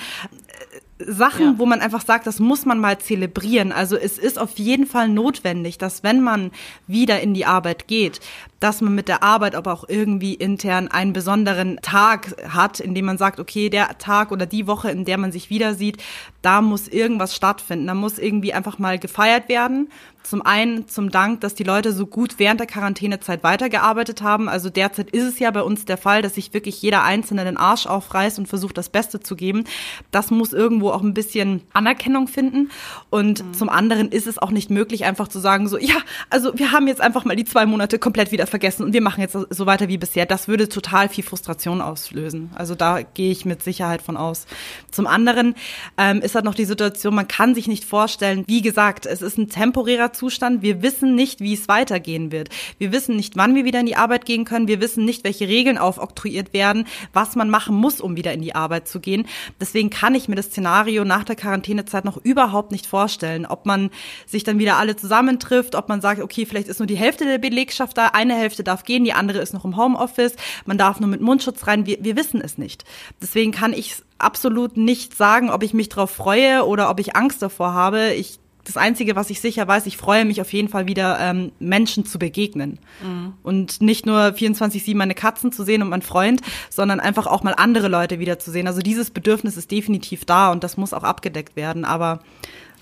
[0.99, 1.53] Sachen, ja.
[1.57, 3.71] wo man einfach sagt, das muss man mal zelebrieren.
[3.71, 6.51] Also es ist auf jeden Fall notwendig, dass wenn man
[6.87, 8.19] wieder in die Arbeit geht,
[8.59, 13.05] dass man mit der Arbeit aber auch irgendwie intern einen besonderen Tag hat, in dem
[13.05, 15.97] man sagt, okay, der Tag oder die Woche, in der man sich wieder sieht,
[16.41, 17.87] da muss irgendwas stattfinden.
[17.87, 19.89] Da muss irgendwie einfach mal gefeiert werden.
[20.23, 24.47] Zum einen zum Dank, dass die Leute so gut während der Quarantänezeit weitergearbeitet haben.
[24.47, 27.57] Also derzeit ist es ja bei uns der Fall, dass sich wirklich jeder Einzelne den
[27.57, 29.63] Arsch aufreißt und versucht, das Beste zu geben.
[30.11, 32.69] Das muss irgendwo auch ein bisschen Anerkennung finden.
[33.09, 33.53] Und mhm.
[33.53, 35.95] zum anderen ist es auch nicht möglich, einfach zu sagen, so, ja,
[36.29, 39.21] also wir haben jetzt einfach mal die zwei Monate komplett wieder vergessen und wir machen
[39.21, 40.25] jetzt so weiter wie bisher.
[40.25, 42.51] Das würde total viel Frustration auslösen.
[42.55, 44.45] Also da gehe ich mit Sicherheit von aus.
[44.91, 45.55] Zum anderen
[45.97, 49.37] ähm, ist halt noch die Situation, man kann sich nicht vorstellen, wie gesagt, es ist
[49.37, 50.61] ein temporärer Zustand.
[50.61, 52.49] Wir wissen nicht, wie es weitergehen wird.
[52.77, 54.67] Wir wissen nicht, wann wir wieder in die Arbeit gehen können.
[54.67, 58.55] Wir wissen nicht, welche Regeln aufoktroyiert werden, was man machen muss, um wieder in die
[58.55, 59.25] Arbeit zu gehen.
[59.59, 63.89] Deswegen kann ich mir das Szenario nach der Quarantänezeit noch überhaupt nicht vorstellen, ob man
[64.25, 67.37] sich dann wieder alle zusammentrifft, ob man sagt, okay, vielleicht ist nur die Hälfte der
[67.37, 70.35] Belegschaft da, eine Hälfte darf gehen, die andere ist noch im Homeoffice,
[70.65, 71.85] man darf nur mit Mundschutz rein.
[71.85, 72.85] Wir, wir wissen es nicht.
[73.21, 77.41] Deswegen kann ich absolut nicht sagen, ob ich mich darauf freue oder ob ich Angst
[77.41, 78.13] davor habe.
[78.13, 81.51] Ich das Einzige, was ich sicher weiß, ich freue mich auf jeden Fall wieder, ähm,
[81.59, 82.77] Menschen zu begegnen.
[83.01, 83.33] Mhm.
[83.41, 87.55] Und nicht nur 24-7 meine Katzen zu sehen und mein Freund, sondern einfach auch mal
[87.57, 88.67] andere Leute wieder zu sehen.
[88.67, 91.83] Also dieses Bedürfnis ist definitiv da und das muss auch abgedeckt werden.
[91.83, 92.19] Aber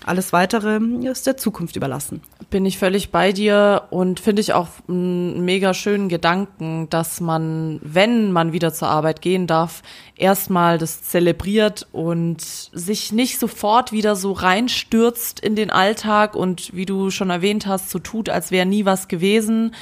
[0.04, 2.22] alles weitere ist der Zukunft überlassen.
[2.50, 7.78] Bin ich völlig bei dir und finde ich auch einen mega schönen Gedanken, dass man,
[7.82, 9.82] wenn man wieder zur Arbeit gehen darf,
[10.16, 16.86] erstmal das zelebriert und sich nicht sofort wieder so reinstürzt in den Alltag und wie
[16.86, 19.74] du schon erwähnt hast, so tut, als wäre nie was gewesen,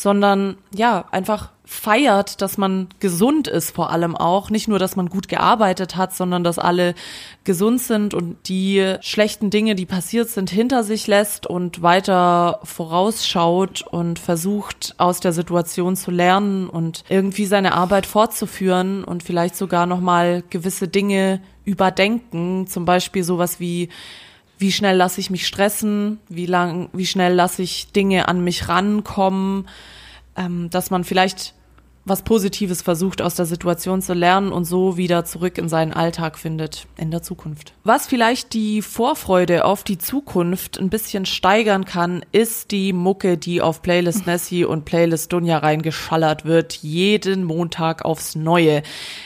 [0.00, 4.48] sondern ja, einfach feiert, dass man gesund ist vor allem auch.
[4.48, 6.94] Nicht nur, dass man gut gearbeitet hat, sondern dass alle
[7.42, 13.82] gesund sind und die schlechten Dinge, die passiert sind, hinter sich lässt und weiter vorausschaut
[13.82, 19.86] und versucht, aus der Situation zu lernen und irgendwie seine Arbeit fortzuführen und vielleicht sogar
[19.86, 22.68] nochmal gewisse Dinge überdenken.
[22.68, 23.88] Zum Beispiel sowas wie
[24.58, 28.68] wie schnell lasse ich mich stressen, wie lang, wie schnell lasse ich Dinge an mich
[28.68, 29.68] rankommen,
[30.36, 31.54] ähm, dass man vielleicht
[32.08, 36.38] was Positives versucht aus der Situation zu lernen und so wieder zurück in seinen Alltag
[36.38, 37.72] findet in der Zukunft.
[37.84, 43.60] Was vielleicht die Vorfreude auf die Zukunft ein bisschen steigern kann, ist die Mucke, die
[43.60, 48.82] auf Playlist Nessie und Playlist Dunja reingeschallert wird, jeden Montag aufs Neue.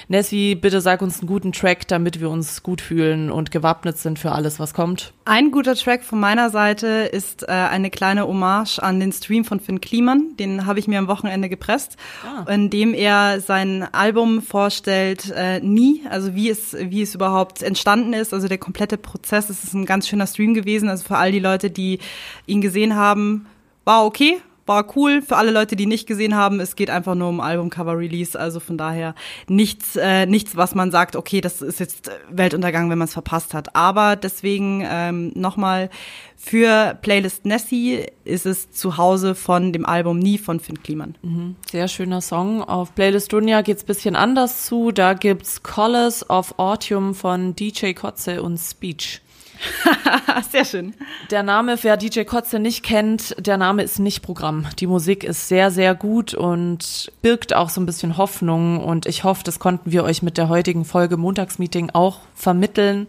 [0.09, 4.19] Nessie, bitte sag uns einen guten Track, damit wir uns gut fühlen und gewappnet sind
[4.19, 5.13] für alles, was kommt.
[5.25, 9.61] Ein guter Track von meiner Seite ist äh, eine kleine Hommage an den Stream von
[9.61, 10.37] Finn Kliman.
[10.39, 11.97] Den habe ich mir am Wochenende gepresst.
[12.25, 18.13] Ah dem er sein Album vorstellt, äh, nie, also wie es, wie es überhaupt entstanden
[18.13, 19.51] ist, also der komplette Prozess.
[19.51, 21.99] Es ist ein ganz schöner Stream gewesen, also für all die Leute, die
[22.47, 23.47] ihn gesehen haben,
[23.85, 25.23] war okay, war cool.
[25.23, 28.39] Für alle Leute, die nicht gesehen haben, es geht einfach nur um Albumcover-Release.
[28.39, 29.15] Also von daher
[29.49, 33.55] nichts, äh, nichts, was man sagt, okay, das ist jetzt Weltuntergang, wenn man es verpasst
[33.55, 33.75] hat.
[33.75, 35.91] Aber deswegen ähm, nochmal
[36.37, 41.15] für Playlist Nessie ist es zu Hause von dem Album Nie von Finn Kliman.
[41.23, 41.57] Mhm.
[41.71, 42.65] Sehr schöner Song.
[42.65, 44.91] Auf Playlist Dunja geht's bisschen anders zu.
[44.91, 49.22] Da gibt's Colors of Autumn von DJ Kotze und Speech.
[50.51, 50.95] sehr schön.
[51.31, 54.67] Der Name, wer DJ Kotze nicht kennt, der Name ist nicht Programm.
[54.79, 58.83] Die Musik ist sehr, sehr gut und birgt auch so ein bisschen Hoffnung.
[58.83, 63.09] Und ich hoffe, das konnten wir euch mit der heutigen Folge Montagsmeeting auch vermitteln.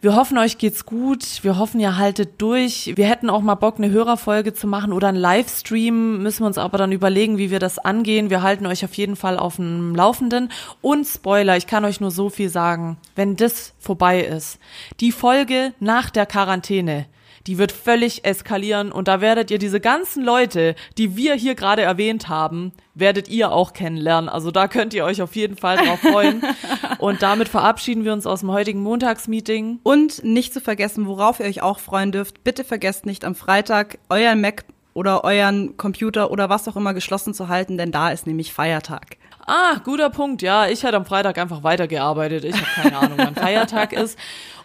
[0.00, 1.42] Wir hoffen, euch geht's gut.
[1.42, 2.92] Wir hoffen, ihr haltet durch.
[2.94, 6.22] Wir hätten auch mal Bock, eine Hörerfolge zu machen oder einen Livestream.
[6.22, 8.30] Müssen wir uns aber dann überlegen, wie wir das angehen.
[8.30, 10.52] Wir halten euch auf jeden Fall auf dem Laufenden.
[10.82, 12.96] Und Spoiler, ich kann euch nur so viel sagen.
[13.16, 14.60] Wenn das vorbei ist,
[15.00, 17.06] die Folge nach der Quarantäne,
[17.48, 21.80] die wird völlig eskalieren und da werdet ihr diese ganzen Leute, die wir hier gerade
[21.80, 24.28] erwähnt haben, werdet ihr auch kennenlernen.
[24.28, 26.42] Also da könnt ihr euch auf jeden Fall drauf freuen.
[26.98, 29.80] und damit verabschieden wir uns aus dem heutigen Montagsmeeting.
[29.82, 33.98] Und nicht zu vergessen, worauf ihr euch auch freuen dürft, bitte vergesst nicht am Freitag
[34.10, 38.26] euren Mac oder euren Computer oder was auch immer geschlossen zu halten, denn da ist
[38.26, 39.16] nämlich Feiertag.
[39.46, 40.42] Ah, guter Punkt.
[40.42, 42.44] Ja, ich hätte am Freitag einfach weitergearbeitet.
[42.44, 44.18] Ich habe keine Ahnung, wann Feiertag ist.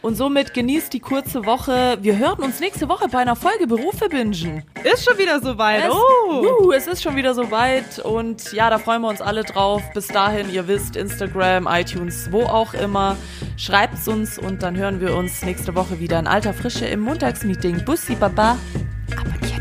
[0.04, 1.97] Und somit genießt die kurze Woche.
[2.01, 4.62] Wir hören uns nächste Woche bei einer Folge Berufe bingen.
[4.84, 5.86] Ist schon wieder soweit.
[5.86, 6.45] Es, oh.
[6.62, 7.99] Uh, es ist schon wieder soweit.
[7.99, 9.82] Und ja, da freuen wir uns alle drauf.
[9.93, 13.16] Bis dahin, ihr wisst, Instagram, iTunes, wo auch immer.
[13.56, 17.86] Schreibt's uns und dann hören wir uns nächste Woche wieder in alter Frische im Montagsmeeting.
[17.86, 18.58] Bussi, Baba.
[19.18, 19.53] Abonniert.